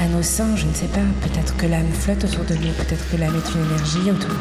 à 0.00 0.08
nos 0.08 0.22
seins, 0.22 0.56
je 0.56 0.66
ne 0.66 0.74
sais 0.74 0.86
pas, 0.86 1.00
peut-être 1.22 1.56
que 1.56 1.66
l'âme 1.66 1.92
flotte 1.92 2.24
autour 2.24 2.44
de 2.44 2.54
nous, 2.54 2.72
peut-être 2.72 3.08
que 3.10 3.16
l'âme 3.16 3.34
est 3.34 3.54
une 3.54 3.64
énergie 3.66 4.10
autour. 4.10 4.36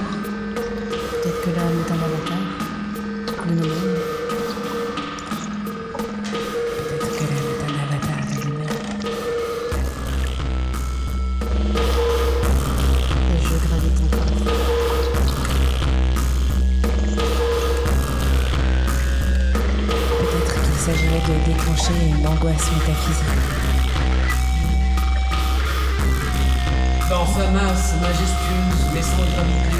Peut-être 0.55 1.41
que 1.43 1.49
l'âme 1.49 1.77
est 1.85 1.91
un 1.91 1.99
avatar 2.01 2.41
de 3.47 3.53
nous-mêmes. 3.53 3.81
De 21.91 21.97
déclencher 21.97 22.19
une 22.19 22.27
angoisse 22.27 22.72
métaphysique. 22.72 23.41
Dans 27.09 27.26
sa 27.26 27.51
masse 27.51 27.93
majestueuse 28.01 28.84
mais 28.93 29.01
sans 29.01 29.26
gravité, 29.34 29.77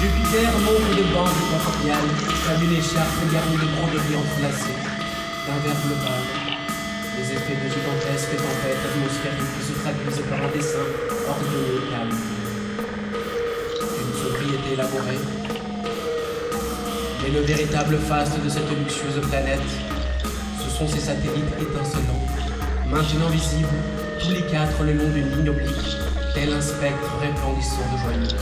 Jupiter 0.00 0.50
montre 0.66 0.90
de 0.96 1.04
bandes 1.14 1.38
équatoriales, 1.46 2.10
comme 2.44 2.62
une 2.64 2.76
écharpe 2.76 3.20
garnie 3.32 3.56
de 3.56 3.68
broderies 3.76 4.16
entrelacées, 4.16 4.78
d'un 5.46 5.58
vert 5.62 5.80
global. 5.86 6.22
Les 7.16 7.30
effets 7.30 7.54
de 7.54 7.68
gigantesques 7.70 8.36
tempêtes 8.36 8.82
atmosphériques 8.84 9.62
se 9.62 9.72
traduisent 9.80 10.24
par 10.28 10.42
un 10.42 10.50
dessin 10.50 10.86
ordonné 11.28 11.78
et 11.78 11.84
calme. 11.90 12.18
Une 14.02 14.14
sobriété 14.20 14.72
élaborée. 14.72 15.22
Mais 17.22 17.30
le 17.30 17.40
véritable 17.46 17.98
faste 17.98 18.42
de 18.42 18.48
cette 18.48 18.68
luxueuse 18.68 19.20
planète, 19.30 19.62
sont 20.78 20.88
ses 20.88 21.00
satellites 21.00 21.54
étincelants, 21.60 22.26
maintenant 22.90 23.28
visibles, 23.28 23.68
tous 24.20 24.30
les 24.30 24.42
quatre 24.42 24.82
le 24.82 24.94
long 24.94 25.08
d'une 25.10 25.30
ligne 25.36 25.50
oblique, 25.50 25.96
tel 26.34 26.52
un 26.52 26.60
spectre 26.60 27.12
resplendissant 27.20 27.82
de 27.92 27.98
joyeux. 27.98 28.36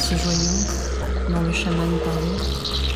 Ce 0.00 0.14
joyau 0.14 1.28
dont 1.28 1.42
le 1.42 1.52
chaman 1.52 1.98
parlait? 2.02 2.87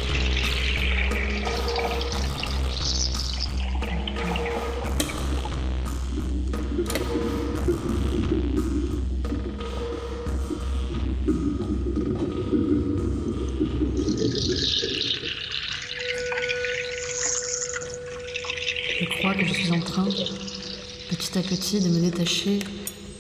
De 21.81 21.89
me 21.89 22.01
détacher 22.01 22.59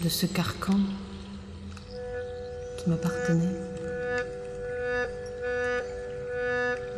de 0.05 0.09
ce 0.11 0.27
carcan 0.27 0.79
qui 2.77 2.91
m'appartenait, 2.91 3.57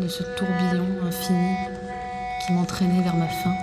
de 0.01 0.09
ce 0.09 0.25
tourbillon 0.37 1.07
infini 1.07 1.55
qui 2.45 2.53
m'entraînait 2.55 3.03
vers 3.03 3.15
ma 3.15 3.29
fin. 3.29 3.55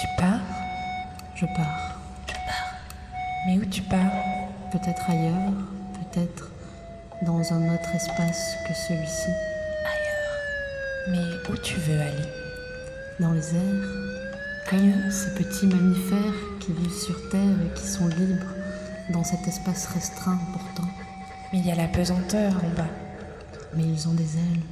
Tu 0.00 0.06
pars? 0.18 0.40
Je 1.36 1.46
pars, 1.46 2.00
Mais 3.46 3.56
où 3.58 3.64
tu 3.66 3.82
pars? 3.82 4.12
Peut-être 4.72 5.08
ailleurs, 5.08 5.52
peut-être 6.12 6.50
dans 7.22 7.52
un 7.52 7.74
autre 7.74 7.94
espace 7.94 8.56
que 8.66 8.74
celui-ci, 8.74 9.30
Mais 11.10 11.52
où 11.52 11.56
tu 11.58 11.76
veux 11.76 12.00
aller? 12.00 12.28
Dans 13.20 13.32
les 13.32 13.54
airs, 13.54 14.03
comme 14.68 15.10
ces 15.10 15.34
petits 15.34 15.66
mammifères 15.66 16.34
qui 16.60 16.72
vivent 16.72 16.98
sur 16.98 17.28
Terre 17.28 17.56
et 17.64 17.78
qui 17.78 17.86
sont 17.86 18.08
libres 18.08 18.54
dans 19.10 19.24
cet 19.24 19.46
espace 19.46 19.86
restreint 19.86 20.38
pourtant. 20.52 20.88
Mais 21.52 21.58
il 21.58 21.66
y 21.66 21.70
a 21.70 21.74
la 21.74 21.88
pesanteur 21.88 22.52
en 22.64 22.76
bas. 22.76 22.88
Mais 23.76 23.84
ils 23.84 24.08
ont 24.08 24.14
des 24.14 24.36
ailes. 24.36 24.62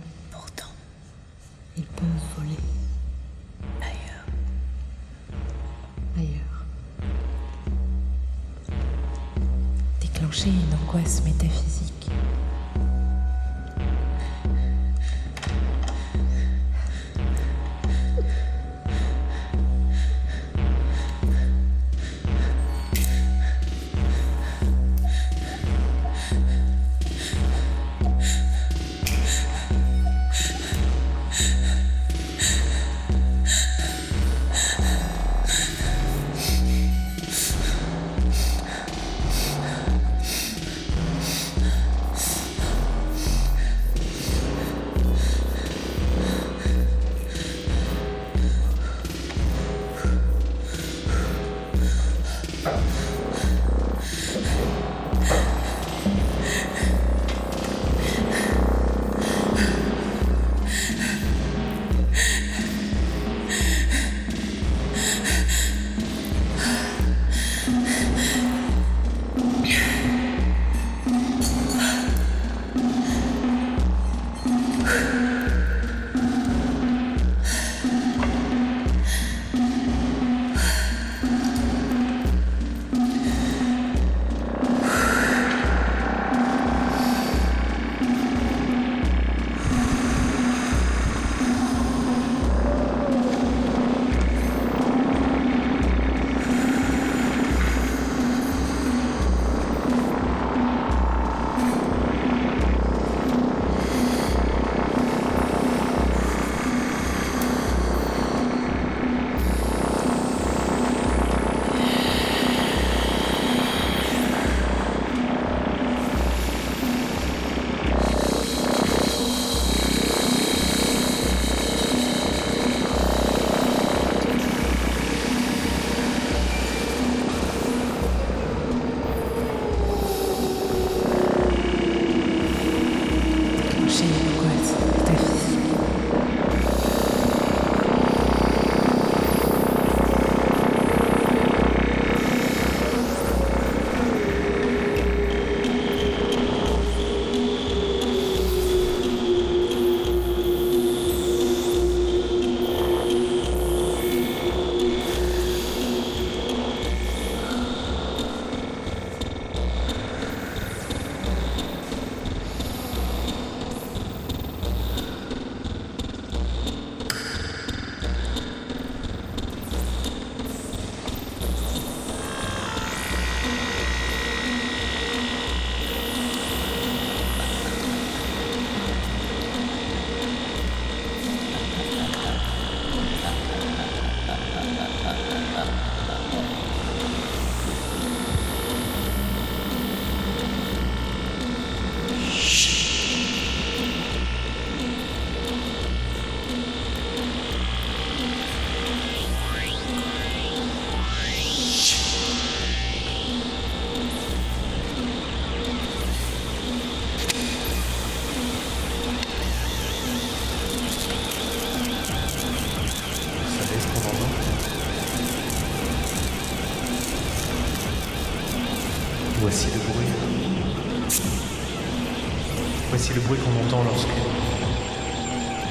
Entend 223.72 223.84
lorsque 223.84 224.08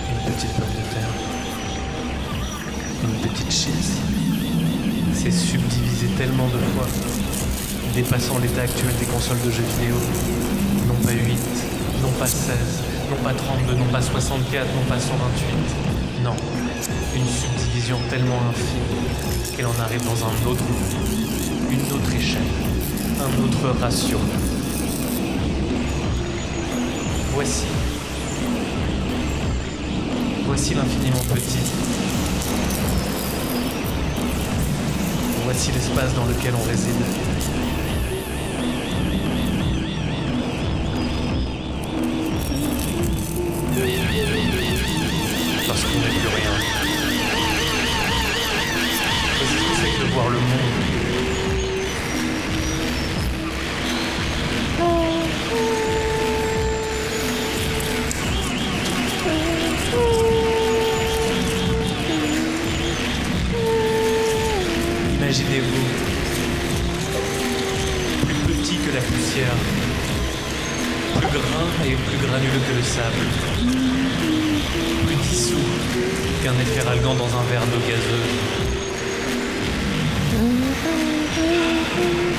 une 0.09 0.33
petite 0.33 0.51
pomme 0.53 0.69
de 0.69 0.93
terre, 0.93 1.13
une 3.03 3.29
petite 3.29 3.51
chaise, 3.51 3.91
s'est 5.13 5.31
subdivisée 5.31 6.07
tellement 6.17 6.47
de 6.47 6.57
fois, 6.73 6.87
dépassant 7.93 8.39
l'état 8.39 8.61
actuel 8.61 8.93
des 8.99 9.05
consoles 9.05 9.41
de 9.45 9.51
jeux 9.51 9.63
vidéo. 9.77 9.95
Non 10.87 10.95
pas 11.05 11.11
8, 11.11 11.37
non 12.01 12.11
pas 12.17 12.27
16, 12.27 12.57
non 13.09 13.17
pas 13.23 13.33
32, 13.33 13.75
non 13.75 13.85
pas 13.91 14.01
64, 14.01 14.65
non 14.75 14.83
pas 14.89 14.99
128. 14.99 16.23
Non, 16.23 16.35
une 17.15 17.27
subdivision 17.27 17.97
tellement 18.09 18.39
infime 18.49 19.55
qu'elle 19.55 19.67
en 19.67 19.79
arrive 19.79 20.03
dans 20.05 20.25
un 20.25 20.49
autre 20.49 20.63
monde, 20.63 21.71
une 21.71 21.91
autre 21.93 22.13
échelle, 22.15 22.41
un 23.19 23.43
autre 23.43 23.79
ratio. 23.79 24.17
Voici. 27.33 27.80
Voici 30.53 30.73
l'infiniment 30.73 31.23
petit. 31.33 31.59
Voici 35.45 35.71
l'espace 35.71 36.13
dans 36.13 36.25
lequel 36.25 36.53
on 36.55 36.69
réside. 36.69 37.90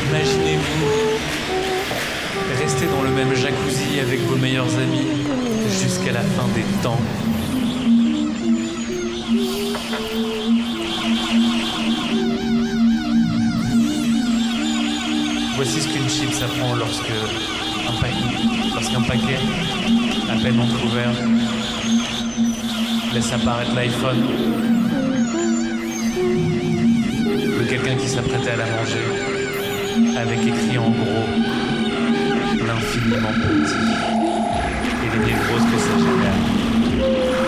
Imaginez-vous 0.09 0.87
rester 2.61 2.87
dans 2.87 3.03
le 3.03 3.11
même 3.11 3.35
jacuzzi 3.35 4.01
avec 4.01 4.21
vos 4.23 4.37
meilleurs 4.37 4.77
amis 4.79 5.07
jusqu'à 5.71 6.13
la 6.13 6.23
fin 6.23 6.49
des 6.55 6.65
temps. 6.83 7.01
Voici 15.55 15.81
ce 15.81 15.89
qu'une 15.89 16.09
chip 16.09 16.33
s'apprend 16.33 16.75
lorsque 16.75 17.13
un 17.89 18.01
paquet, 18.01 18.15
lorsqu'un 18.75 19.03
paquet, 19.03 19.39
à 20.31 20.37
peine 20.43 20.61
entrouvert, 20.61 21.13
laisse 23.15 23.33
apparaître 23.33 23.75
l'iPhone 23.75 24.82
de 26.23 27.65
quelqu'un 27.69 27.97
qui 27.97 28.09
s'apprêtait 28.09 28.51
à 28.51 28.57
la 28.57 28.67
manger, 28.67 29.07
avec 30.17 30.39
écrit 30.41 30.79
en 30.79 30.91
gros 30.91 31.27
l'infiniment 32.67 33.33
petit 33.33 33.75
et 35.05 35.19
les 35.19 35.25
névroses 35.27 35.67
que 35.71 35.79
ça 35.79 35.99
génère. 35.99 37.42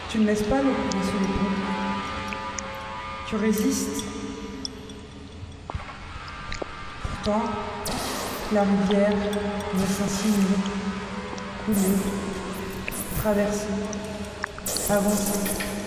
tu 0.10 0.20
ne 0.20 0.26
laisses 0.28 0.44
pas 0.44 0.62
l'eau 0.62 0.72
couler 0.72 1.04
sous 1.04 1.20
les 1.20 1.26
ponts. 1.26 1.56
Tu 3.28 3.36
résistes. 3.36 4.04
Pourtant, 7.04 7.44
la 8.54 8.64
rivière 8.64 9.14
ne 9.74 9.86
s'insinue 9.86 10.58
couler, 11.66 11.98
traverser, 13.22 13.68
avancer. 14.90 15.81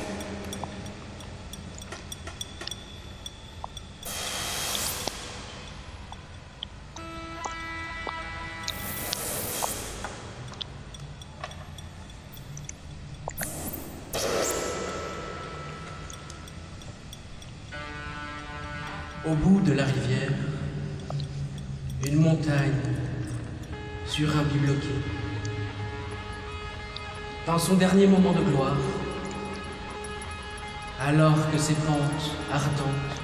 Un 24.55 24.59
bloqué. 24.59 24.89
Dans 27.47 27.59
son 27.59 27.75
dernier 27.75 28.07
moment 28.07 28.33
de 28.33 28.41
gloire, 28.41 28.77
alors 31.01 31.51
que 31.51 31.59
ses 31.59 31.75
pentes 31.75 32.31
ardentes 32.53 33.21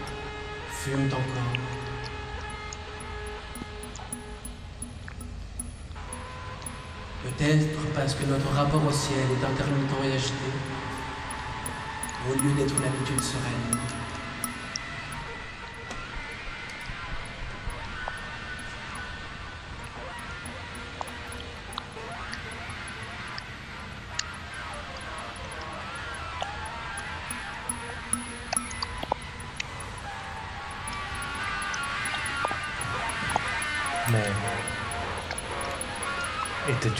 fument 0.70 1.06
encore. 1.06 1.60
Peut-être 7.22 7.94
parce 7.94 8.14
que 8.14 8.24
notre 8.26 8.50
rapport 8.54 8.84
au 8.86 8.92
ciel 8.92 9.18
est 9.18 9.44
intermittent 9.44 10.04
et 10.04 10.12
agité, 10.12 10.50
au 12.28 12.34
lieu 12.34 12.52
d'être 12.54 12.74
une 12.76 12.86
habitude 12.86 13.20
sereine. 13.20 13.99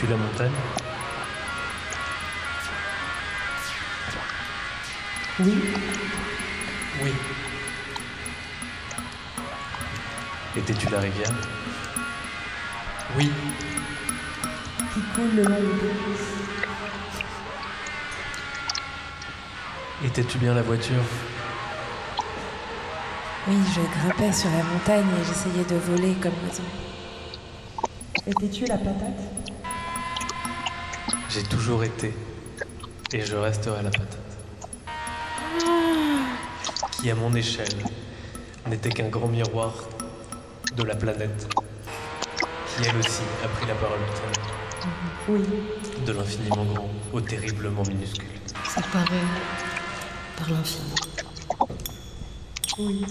Étais-tu 0.00 0.12
la 0.12 0.16
montagne 0.16 0.52
Oui, 5.40 5.54
Oui, 7.02 7.12
Étais-tu 10.56 10.88
la 10.88 11.00
rivière 11.00 11.32
oui, 13.16 13.28
qui 14.94 15.00
coule 15.14 15.34
le 15.34 15.42
long 15.42 15.50
dos. 15.50 16.16
Étais-tu 20.06 20.38
bien 20.38 20.54
la 20.54 20.62
voiture 20.62 21.02
Oui, 23.48 23.56
je 23.74 23.80
grimpais 23.98 24.32
sur 24.32 24.48
la 24.50 24.62
montagne 24.62 25.04
et 25.20 25.24
j'essayais 25.26 25.64
de 25.64 25.74
voler 25.74 26.14
comme 26.22 26.32
l'oiseau. 26.44 26.62
Étais-tu 28.28 28.64
la 28.66 28.78
patate 28.78 29.39
J'ai 31.32 31.42
toujours 31.44 31.84
été. 31.84 32.14
Et 33.12 33.20
je 33.24 33.36
resterai 33.36 33.82
la 33.82 33.90
patate. 33.90 34.18
Qui, 36.92 37.10
à 37.10 37.14
mon 37.14 37.34
échelle, 37.34 37.68
n'était 38.68 38.90
qu'un 38.90 39.08
grand 39.08 39.28
miroir 39.28 39.72
de 40.76 40.82
la 40.82 40.94
planète. 40.94 41.48
Qui, 42.66 42.88
elle 42.88 42.96
aussi, 42.96 43.22
a 43.44 43.48
pris 43.48 43.66
la 43.66 43.74
parole 43.74 43.98
temps. 43.98 44.88
Oui, 45.28 45.40
De 46.06 46.12
l'infiniment 46.12 46.64
grand 46.64 46.88
au 47.12 47.20
terriblement 47.20 47.82
minuscule. 47.84 48.28
Séparés 48.68 49.26
par 50.36 50.50
l'infini. 50.50 50.94
oui. 52.78 53.04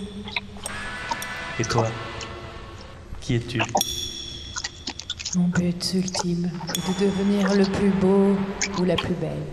Et 1.60 1.64
toi 1.66 1.88
Qui 3.22 3.36
es-tu? 3.36 3.62
Mon 5.36 5.48
but 5.48 5.94
ultime 5.94 6.50
est 6.70 7.00
de 7.00 7.06
devenir 7.06 7.54
le 7.54 7.64
plus 7.64 7.92
beau 7.92 8.36
ou 8.80 8.84
la 8.84 8.96
plus 8.96 9.14
belle. 9.14 9.44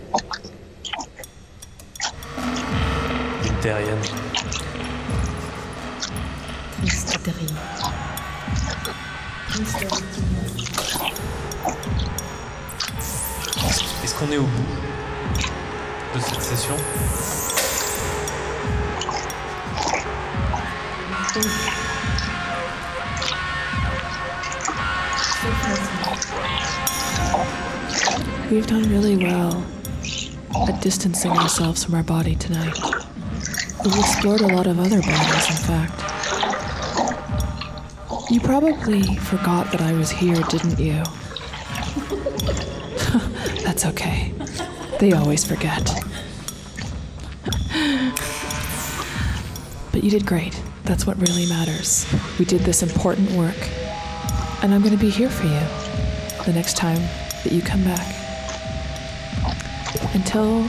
Une 3.45 3.55
terrienne. 3.61 4.01
Triste 6.81 7.19
terrible. 7.21 7.59
Est-ce 14.03 14.15
qu'on 14.15 14.31
est 14.31 14.37
au 14.37 14.43
bout 14.43 16.15
de 16.15 16.19
cette 16.19 16.41
session? 16.41 16.75
We've 28.67 28.83
done 28.83 28.91
really 28.91 29.15
well 29.15 29.63
at 30.67 30.81
distancing 30.81 31.31
ourselves 31.31 31.85
from 31.85 31.95
our 31.95 32.03
body 32.03 32.35
tonight. 32.35 32.77
We've 33.85 33.97
explored 33.97 34.41
a 34.41 34.47
lot 34.47 34.67
of 34.67 34.77
other 34.77 35.01
bodies, 35.01 35.49
in 35.49 35.55
fact. 35.55 36.01
You 38.29 38.41
probably 38.41 39.03
forgot 39.19 39.71
that 39.71 39.79
I 39.79 39.93
was 39.93 40.11
here, 40.11 40.35
didn't 40.49 40.79
you? 40.79 40.95
That's 43.63 43.85
okay. 43.85 44.33
They 44.99 45.13
always 45.13 45.45
forget. 45.45 45.89
But 49.93 50.03
you 50.03 50.11
did 50.11 50.25
great. 50.25 50.61
That's 50.83 51.07
what 51.07 51.17
really 51.21 51.45
matters. 51.45 52.05
We 52.37 52.43
did 52.43 52.63
this 52.63 52.83
important 52.83 53.31
work. 53.31 53.69
And 54.61 54.73
I'm 54.73 54.81
going 54.81 54.93
to 54.93 54.99
be 54.99 55.09
here 55.09 55.29
for 55.29 55.45
you 55.45 55.61
the 56.43 56.51
next 56.51 56.75
time 56.75 56.99
that 57.45 57.53
you 57.53 57.61
come 57.61 57.85
back. 57.85 58.26
Until 60.13 60.63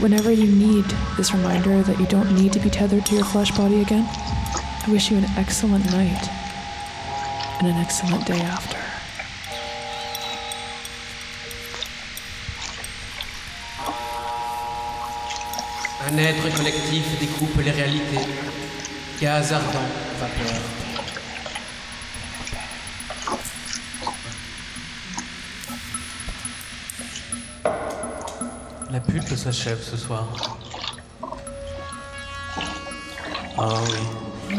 whenever 0.00 0.30
you 0.30 0.46
need 0.46 0.84
this 1.16 1.32
reminder 1.32 1.82
that 1.82 1.98
you 1.98 2.06
don't 2.06 2.34
need 2.34 2.52
to 2.52 2.58
be 2.60 2.70
tethered 2.70 3.06
to 3.06 3.14
your 3.14 3.24
flesh 3.24 3.50
body 3.56 3.80
again, 3.80 4.06
I 4.06 4.86
wish 4.88 5.10
you 5.10 5.16
an 5.16 5.26
excellent 5.36 5.84
night 5.86 6.28
and 7.58 7.68
an 7.68 7.76
excellent 7.76 8.26
day 8.26 8.40
after. 8.40 8.78
un 16.14 16.18
être 16.18 16.54
collectif 16.56 17.18
découpe 17.18 17.60
les 17.64 17.70
réalités. 17.70 18.28
Gaz 19.20 19.52
ardent, 19.52 19.88
vapeur. 20.20 20.83
La 28.94 29.00
pulpe 29.00 29.34
s'achève 29.34 29.82
ce 29.82 29.96
soir. 29.96 30.24
Ah 33.58 33.80
oui. 33.90 34.56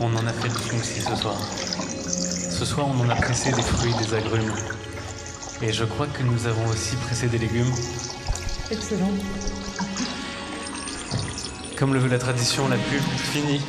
On 0.00 0.16
en 0.16 0.26
a 0.26 0.32
fait 0.32 0.48
du 0.48 0.54
smoothie 0.54 1.02
ce 1.02 1.14
soir. 1.14 1.36
Ce 1.38 2.64
soir, 2.64 2.86
on 2.88 2.98
en 3.04 3.10
a 3.10 3.14
pressé 3.16 3.52
des 3.52 3.60
fruits, 3.60 3.92
des 3.98 4.14
agrumes. 4.14 4.50
Et 5.60 5.74
je 5.74 5.84
crois 5.84 6.06
que 6.06 6.22
nous 6.22 6.46
avons 6.46 6.68
aussi 6.68 6.96
pressé 6.96 7.26
des 7.26 7.36
légumes. 7.36 7.70
Excellent. 8.70 9.12
Comme 11.76 11.92
le 11.92 12.00
veut 12.00 12.08
la 12.08 12.18
tradition, 12.18 12.66
la 12.68 12.78
pulpe 12.78 13.02
finit. 13.30 13.60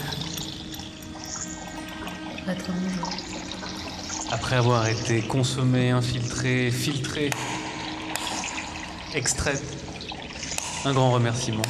Après 4.31 4.55
avoir 4.55 4.87
été 4.87 5.21
consommée, 5.23 5.89
infiltrée, 5.89 6.71
filtrée, 6.71 7.29
extraite. 9.13 9.63
Un 10.85 10.93
grand 10.93 11.11
remerciement. 11.11 11.63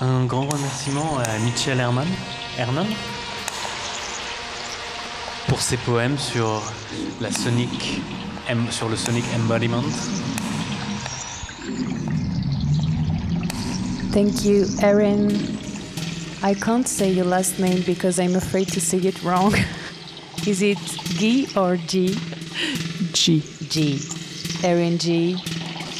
Un 0.00 0.24
grand 0.24 0.46
remerciement 0.46 1.18
à 1.18 1.38
Michel 1.38 1.80
Herman, 1.80 2.06
Herman 2.58 2.86
pour 5.48 5.60
ses 5.60 5.76
poèmes 5.76 6.18
sur 6.18 6.62
la 7.20 7.30
Sonic, 7.30 8.00
sur 8.70 8.88
le 8.88 8.96
Sonic 8.96 9.24
Embodiment. 9.36 9.82
Thank 14.12 14.44
you, 14.44 14.66
Erin. 14.82 15.28
I 16.42 16.54
can't 16.54 16.86
say 16.86 17.10
your 17.10 17.26
last 17.26 17.58
name 17.58 17.82
because 17.86 18.18
I'm 18.18 18.34
afraid 18.34 18.68
to 18.68 18.80
say 18.80 18.98
it 18.98 19.22
wrong. 19.22 19.54
Is 20.46 20.62
it 20.62 20.78
G 21.18 21.48
or 21.56 21.76
G? 21.76 22.16
G. 23.12 23.42
G. 23.68 24.15
Erin 24.62 24.98
G 24.98 25.36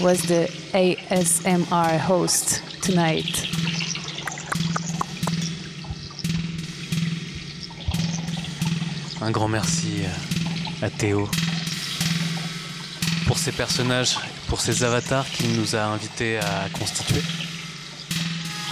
was 0.01 0.23
the 0.23 0.49
ASMR 0.73 1.99
host 1.99 2.63
tonight. 2.81 3.47
Un 9.21 9.31
grand 9.31 9.49
merci 9.49 10.03
à 10.83 10.91
Théo, 10.91 11.29
pour 13.27 13.39
ces 13.39 13.53
personnages, 13.53 14.19
pour 14.49 14.61
ces 14.61 14.85
avatars 14.85 15.29
qu'il 15.31 15.53
nous 15.57 15.75
a 15.77 15.85
invités 15.85 16.39
à 16.39 16.69
constituer. 16.79 17.23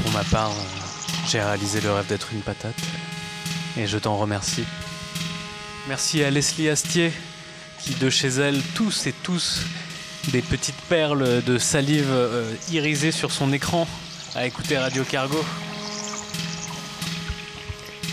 Pour 0.02 0.12
ma 0.12 0.24
part, 0.24 0.50
euh, 0.50 1.26
j'ai 1.28 1.40
réalisé 1.40 1.80
le 1.80 1.92
rêve 1.92 2.06
d'être 2.06 2.32
une 2.32 2.40
patate 2.42 2.74
et 3.76 3.86
je 3.86 3.98
t'en 3.98 4.16
remercie. 4.16 4.64
Merci 5.88 6.22
à 6.22 6.30
Leslie 6.30 6.68
Astier 6.68 7.12
qui 7.84 7.94
de 7.94 8.08
chez 8.08 8.28
elle 8.28 8.60
tous 8.74 9.06
et 9.06 9.12
tous 9.22 9.60
des 10.32 10.40
petites 10.40 10.80
perles 10.88 11.42
de 11.42 11.58
salive 11.58 12.08
euh, 12.08 12.50
irisées 12.72 13.12
sur 13.12 13.30
son 13.30 13.52
écran 13.52 13.86
à 14.34 14.46
écouter 14.46 14.78
Radio 14.78 15.04
Cargo. 15.04 15.44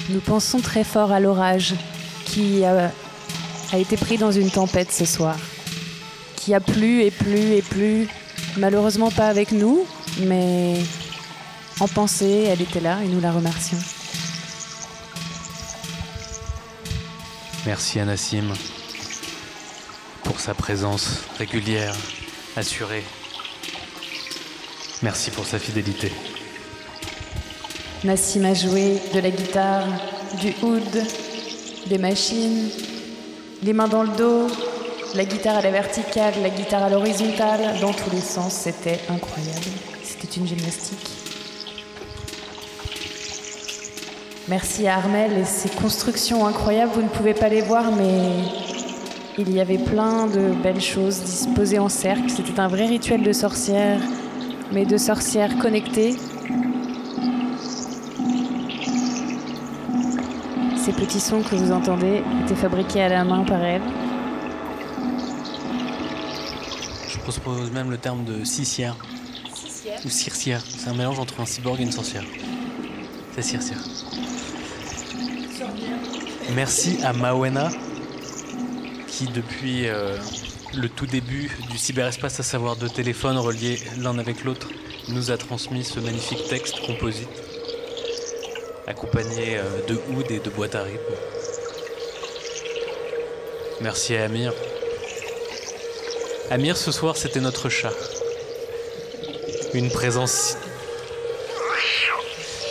Nous 0.09 0.19
pensons 0.19 0.59
très 0.59 0.83
fort 0.83 1.13
à 1.13 1.21
l'orage 1.21 1.73
qui 2.25 2.65
a, 2.65 2.91
a 3.71 3.77
été 3.77 3.95
pris 3.95 4.17
dans 4.17 4.31
une 4.31 4.51
tempête 4.51 4.91
ce 4.91 5.05
soir, 5.05 5.37
qui 6.35 6.53
a 6.53 6.59
plu 6.59 7.03
et 7.03 7.11
plu 7.11 7.53
et 7.53 7.61
plu, 7.61 8.09
malheureusement 8.57 9.09
pas 9.09 9.27
avec 9.27 9.53
nous, 9.53 9.85
mais 10.19 10.75
en 11.79 11.87
pensée, 11.87 12.47
elle 12.49 12.61
était 12.61 12.81
là 12.81 12.99
et 13.05 13.07
nous 13.07 13.21
la 13.21 13.31
remercions. 13.31 13.79
Merci 17.65 17.99
à 18.01 18.05
Nassim 18.05 18.51
pour 20.31 20.39
sa 20.39 20.53
présence 20.53 21.25
régulière, 21.37 21.93
assurée. 22.55 23.03
Merci 25.01 25.29
pour 25.29 25.45
sa 25.45 25.59
fidélité. 25.59 26.09
Nassim 28.05 28.45
a 28.45 28.53
joué 28.53 29.01
de 29.13 29.19
la 29.19 29.29
guitare, 29.29 29.87
du 30.39 30.53
oud, 30.63 31.03
des 31.87 31.97
machines, 31.97 32.69
les 33.61 33.73
mains 33.73 33.89
dans 33.89 34.03
le 34.03 34.15
dos, 34.15 34.47
la 35.15 35.25
guitare 35.25 35.57
à 35.57 35.61
la 35.63 35.71
verticale, 35.71 36.35
la 36.41 36.49
guitare 36.49 36.83
à 36.83 36.89
l'horizontale, 36.89 37.81
dans 37.81 37.91
tous 37.91 38.09
les 38.11 38.21
sens, 38.21 38.53
c'était 38.53 39.01
incroyable. 39.09 39.67
C'était 40.01 40.39
une 40.39 40.47
gymnastique. 40.47 41.09
Merci 44.47 44.87
à 44.87 44.95
Armel 44.95 45.39
et 45.39 45.43
ses 45.43 45.69
constructions 45.69 46.47
incroyables. 46.47 46.93
Vous 46.93 47.01
ne 47.01 47.09
pouvez 47.09 47.33
pas 47.33 47.49
les 47.49 47.61
voir, 47.61 47.91
mais 47.91 48.70
il 49.41 49.53
y 49.55 49.59
avait 49.59 49.79
plein 49.79 50.27
de 50.27 50.53
belles 50.61 50.81
choses 50.81 51.21
disposées 51.21 51.79
en 51.79 51.89
cercle. 51.89 52.29
C'était 52.29 52.59
un 52.59 52.67
vrai 52.67 52.85
rituel 52.85 53.23
de 53.23 53.33
sorcière, 53.33 53.99
mais 54.71 54.85
de 54.85 54.97
sorcières 54.97 55.57
connectées. 55.57 56.15
Ces 60.77 60.93
petits 60.93 61.19
sons 61.19 61.41
que 61.41 61.55
vous 61.55 61.71
entendez 61.71 62.23
étaient 62.43 62.55
fabriqués 62.55 63.01
à 63.01 63.09
la 63.09 63.23
main 63.23 63.43
par 63.43 63.63
elle. 63.63 63.81
Je 67.09 67.17
propose 67.17 67.71
même 67.71 67.89
le 67.89 67.97
terme 67.97 68.23
de 68.23 68.43
cissière. 68.43 68.95
Ou 70.05 70.09
circière. 70.09 70.61
C'est 70.67 70.89
un 70.89 70.93
mélange 70.93 71.19
entre 71.19 71.39
un 71.41 71.45
cyborg 71.45 71.79
et 71.79 71.83
une 71.83 71.91
sorcière. 71.91 72.23
C'est 73.33 73.41
circière. 73.41 73.79
Merci 76.55 76.97
à 77.03 77.13
Mawena 77.13 77.69
qui 79.11 79.25
depuis 79.25 79.89
euh, 79.89 80.17
le 80.73 80.87
tout 80.87 81.05
début 81.05 81.51
du 81.69 81.77
cyberespace, 81.77 82.39
à 82.39 82.43
savoir 82.43 82.77
deux 82.77 82.89
téléphones 82.89 83.37
reliés 83.37 83.77
l'un 83.97 84.17
avec 84.17 84.43
l'autre, 84.45 84.69
nous 85.09 85.31
a 85.31 85.37
transmis 85.37 85.83
ce 85.83 85.99
magnifique 85.99 86.47
texte 86.47 86.79
composite, 86.85 87.29
accompagné 88.87 89.57
euh, 89.57 89.63
de 89.87 89.99
oud 90.15 90.31
et 90.31 90.39
de 90.39 90.49
boîtes 90.49 90.75
à 90.75 90.83
rythme. 90.83 91.13
Merci 93.81 94.15
à 94.15 94.23
Amir. 94.23 94.53
Amir, 96.49 96.77
ce 96.77 96.91
soir, 96.91 97.17
c'était 97.17 97.41
notre 97.41 97.67
chat. 97.67 97.93
Une 99.73 99.89
présence. 99.89 100.55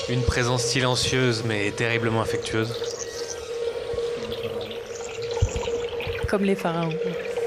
Une 0.08 0.22
présence 0.22 0.64
silencieuse 0.64 1.44
mais 1.46 1.70
terriblement 1.70 2.22
affectueuse. 2.22 2.89
Comme 6.30 6.44
les 6.44 6.54
pharaons. 6.54 6.94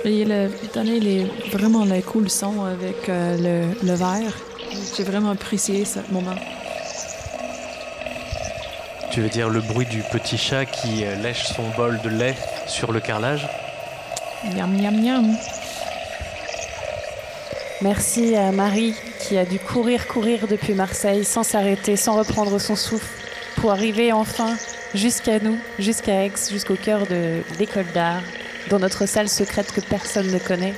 Et 0.03 0.25
le, 0.25 0.49
donné 0.73 0.99
les, 0.99 1.25
vraiment 1.53 1.85
le 1.85 2.01
cool 2.01 2.29
son 2.29 2.65
avec 2.65 3.07
euh, 3.07 3.37
le, 3.37 3.87
le 3.87 3.93
verre. 3.93 4.35
J'ai 4.97 5.03
vraiment 5.03 5.29
apprécié 5.29 5.85
ce 5.85 5.99
moment. 6.11 6.35
Tu 9.09 9.21
veux 9.21 9.29
dire 9.29 9.47
le 9.47 9.61
bruit 9.61 9.85
du 9.85 10.01
petit 10.11 10.37
chat 10.37 10.65
qui 10.65 11.05
euh, 11.05 11.15
lèche 11.15 11.45
son 11.45 11.69
bol 11.77 11.97
de 12.03 12.09
lait 12.09 12.35
sur 12.67 12.91
le 12.91 12.99
carrelage? 12.99 13.47
Miam, 14.53 14.75
miam, 14.75 15.01
miam. 15.01 15.37
Merci 17.81 18.35
à 18.35 18.51
Marie 18.51 18.95
qui 19.19 19.37
a 19.37 19.45
dû 19.45 19.59
courir, 19.59 20.07
courir 20.07 20.45
depuis 20.49 20.73
Marseille 20.73 21.23
sans 21.23 21.43
s'arrêter, 21.43 21.95
sans 21.95 22.17
reprendre 22.17 22.59
son 22.59 22.75
souffle, 22.75 23.07
pour 23.55 23.71
arriver 23.71 24.11
enfin 24.11 24.57
jusqu'à 24.93 25.39
nous, 25.39 25.57
jusqu'à 25.79 26.25
Aix, 26.25 26.33
jusqu'au 26.51 26.75
cœur 26.75 27.07
de 27.07 27.41
l'école 27.59 27.85
d'art, 27.93 28.21
dans 28.73 28.79
notre 28.79 29.05
salle 29.05 29.29
secrète 29.29 29.71
que 29.71 29.81
personne 29.81 30.31
ne 30.31 30.39
connaît. 30.39 30.73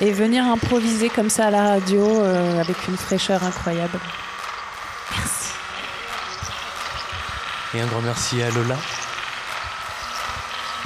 Et 0.00 0.10
venir 0.10 0.44
improviser 0.44 1.08
comme 1.08 1.30
ça 1.30 1.46
à 1.46 1.50
la 1.50 1.68
radio 1.68 2.20
euh, 2.20 2.60
avec 2.60 2.88
une 2.88 2.96
fraîcheur 2.96 3.44
incroyable. 3.44 4.00
Merci. 5.16 5.52
Et 7.74 7.80
un 7.80 7.86
grand 7.86 8.00
merci 8.00 8.42
à 8.42 8.50
Lola. 8.50 8.76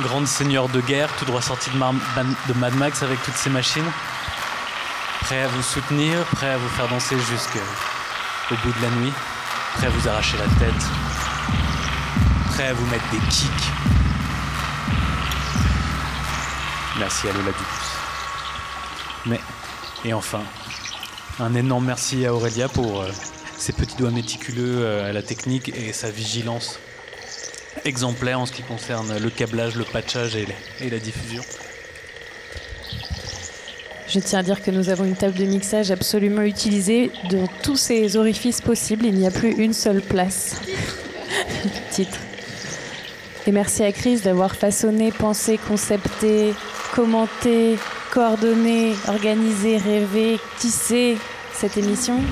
Grande 0.01 0.27
seigneur 0.27 0.69
de 0.69 0.83
guerre, 0.83 1.09
tout 1.19 1.25
droit 1.25 1.41
sorti 1.41 1.71
de, 1.71 2.53
de 2.53 2.59
Mad 2.59 2.75
Max 2.75 3.03
avec 3.03 3.23
toutes 3.23 3.37
ses 3.37 3.51
machines. 3.51 3.91
Prêt 5.23 5.43
à 5.43 5.49
vous 5.49 5.63
soutenir, 5.63 6.23
prêt 6.37 6.51
à 6.51 6.59
vous 6.59 6.69
faire 6.69 6.89
danser 6.89 7.17
jusqu'au 7.19 8.57
bout 8.63 8.79
de 8.79 8.83
la 8.83 8.91
nuit. 8.91 9.13
Prêt 9.77 9.87
à 9.87 9.91
vous 9.91 10.07
arracher 10.07 10.37
la 10.37 10.67
tête. 10.67 10.85
Prêt 12.51 12.69
à 12.69 12.75
vous 12.75 12.87
mettre 12.89 13.09
des 13.11 13.21
kicks. 13.31 13.73
Merci 16.99 17.29
à 17.29 17.33
Lola. 17.33 17.53
Mais, 19.27 19.41
et 20.05 20.13
enfin, 20.13 20.43
un 21.39 21.55
énorme 21.55 21.87
merci 21.87 22.27
à 22.27 22.35
Aurélia 22.35 22.69
pour 22.69 23.03
euh, 23.03 23.11
ses 23.57 23.73
petits 23.73 23.97
doigts 23.97 24.11
méticuleux 24.11 24.79
euh, 24.81 25.09
à 25.09 25.13
la 25.13 25.23
technique 25.23 25.69
et 25.69 25.93
sa 25.93 26.11
vigilance 26.11 26.81
exemplaire 27.85 28.41
en 28.41 28.47
ce 28.47 28.53
qui 28.53 28.63
concerne 28.63 29.19
le 29.19 29.31
câblage, 29.31 29.77
le 29.77 29.85
patchage 29.85 30.35
et, 30.35 30.49
et 30.81 30.91
la 30.91 30.99
diffusion. 30.99 31.43
Je 34.09 34.19
tiens 34.21 34.41
à 34.41 34.43
dire 34.43 34.63
que 34.63 34.71
nous 34.71 34.89
avons 34.89 35.05
une 35.05 35.17
table 35.17 35.35
de 35.35 35.45
mixage 35.45 35.91
absolument 35.91 36.43
utilisée 36.43 37.13
dans 37.31 37.47
tous 37.63 37.77
ces 37.77 38.17
orifices 38.17 38.61
possibles. 38.61 39.05
Il 39.05 39.15
n'y 39.15 39.27
a 39.27 39.31
plus 39.31 39.53
une 39.53 39.75
seule 39.75 40.01
place. 40.01 40.57
Titre. 41.91 42.19
Et 43.47 43.53
merci 43.53 43.85
à 43.85 43.93
Chris 43.93 44.19
d'avoir 44.19 44.57
façonné, 44.57 45.13
pensé, 45.13 45.59
concepté, 45.59 46.55
commenté, 46.99 47.79
coordonné, 48.11 48.93
organisé, 49.07 49.77
rêvé, 49.77 50.41
tissé 50.59 51.17
cette 51.53 51.77
émission. 51.77 52.19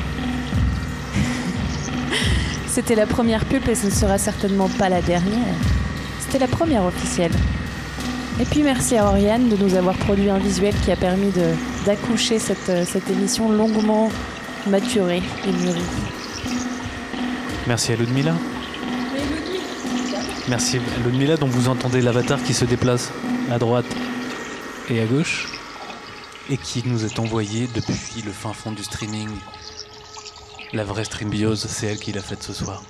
C'était 2.66 2.97
la 2.97 3.06
première 3.06 3.44
pulpe 3.44 3.68
et 3.68 3.76
ce 3.76 3.86
ne 3.86 3.93
sera 3.93 4.18
certainement 4.18 4.68
pas 4.68 4.88
la 4.88 5.02
dernière. 5.02 5.55
C'était 6.18 6.40
la 6.40 6.48
première 6.48 6.84
officielle. 6.84 7.30
Et 8.40 8.44
puis 8.44 8.64
merci 8.64 8.97
à 8.97 9.06
Oriane 9.06 9.48
de 9.48 9.56
nous 9.56 9.76
avoir 9.76 9.94
produit 9.98 10.30
un 10.30 10.38
visuel 10.38 10.74
qui 10.84 10.90
a 10.90 10.97
permis 10.97 11.30
d'accoucher 11.84 12.40
cette, 12.40 12.68
euh, 12.68 12.84
cette 12.84 13.09
émission 13.09 13.52
longuement 13.52 14.10
maturée 14.66 15.22
et 15.47 15.52
mûrie. 15.62 15.78
Merci 17.68 17.93
à 17.93 17.97
Ludmilla. 17.97 18.34
Merci 20.48 20.78
à 20.78 21.06
Ludmilla 21.06 21.36
dont 21.36 21.47
vous 21.47 21.68
entendez 21.68 22.01
l'avatar 22.01 22.43
qui 22.43 22.52
se 22.52 22.64
déplace 22.64 23.12
à 23.48 23.60
droite 23.60 23.86
et 24.88 25.00
à 25.00 25.06
gauche 25.06 25.46
et 26.48 26.56
qui 26.56 26.82
nous 26.86 27.04
est 27.04 27.18
envoyé 27.18 27.66
depuis 27.68 28.22
le 28.22 28.32
fin 28.32 28.52
fond 28.52 28.72
du 28.72 28.84
streaming. 28.84 29.30
La 30.72 30.84
vraie 30.84 31.04
streambiose, 31.04 31.66
c'est 31.66 31.86
elle 31.86 31.98
qui 31.98 32.12
l'a 32.12 32.22
faite 32.22 32.42
ce 32.42 32.52
soir. 32.52 32.82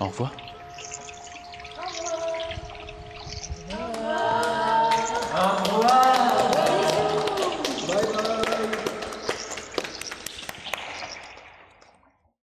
Au 0.00 0.06
revoir. 0.06 0.32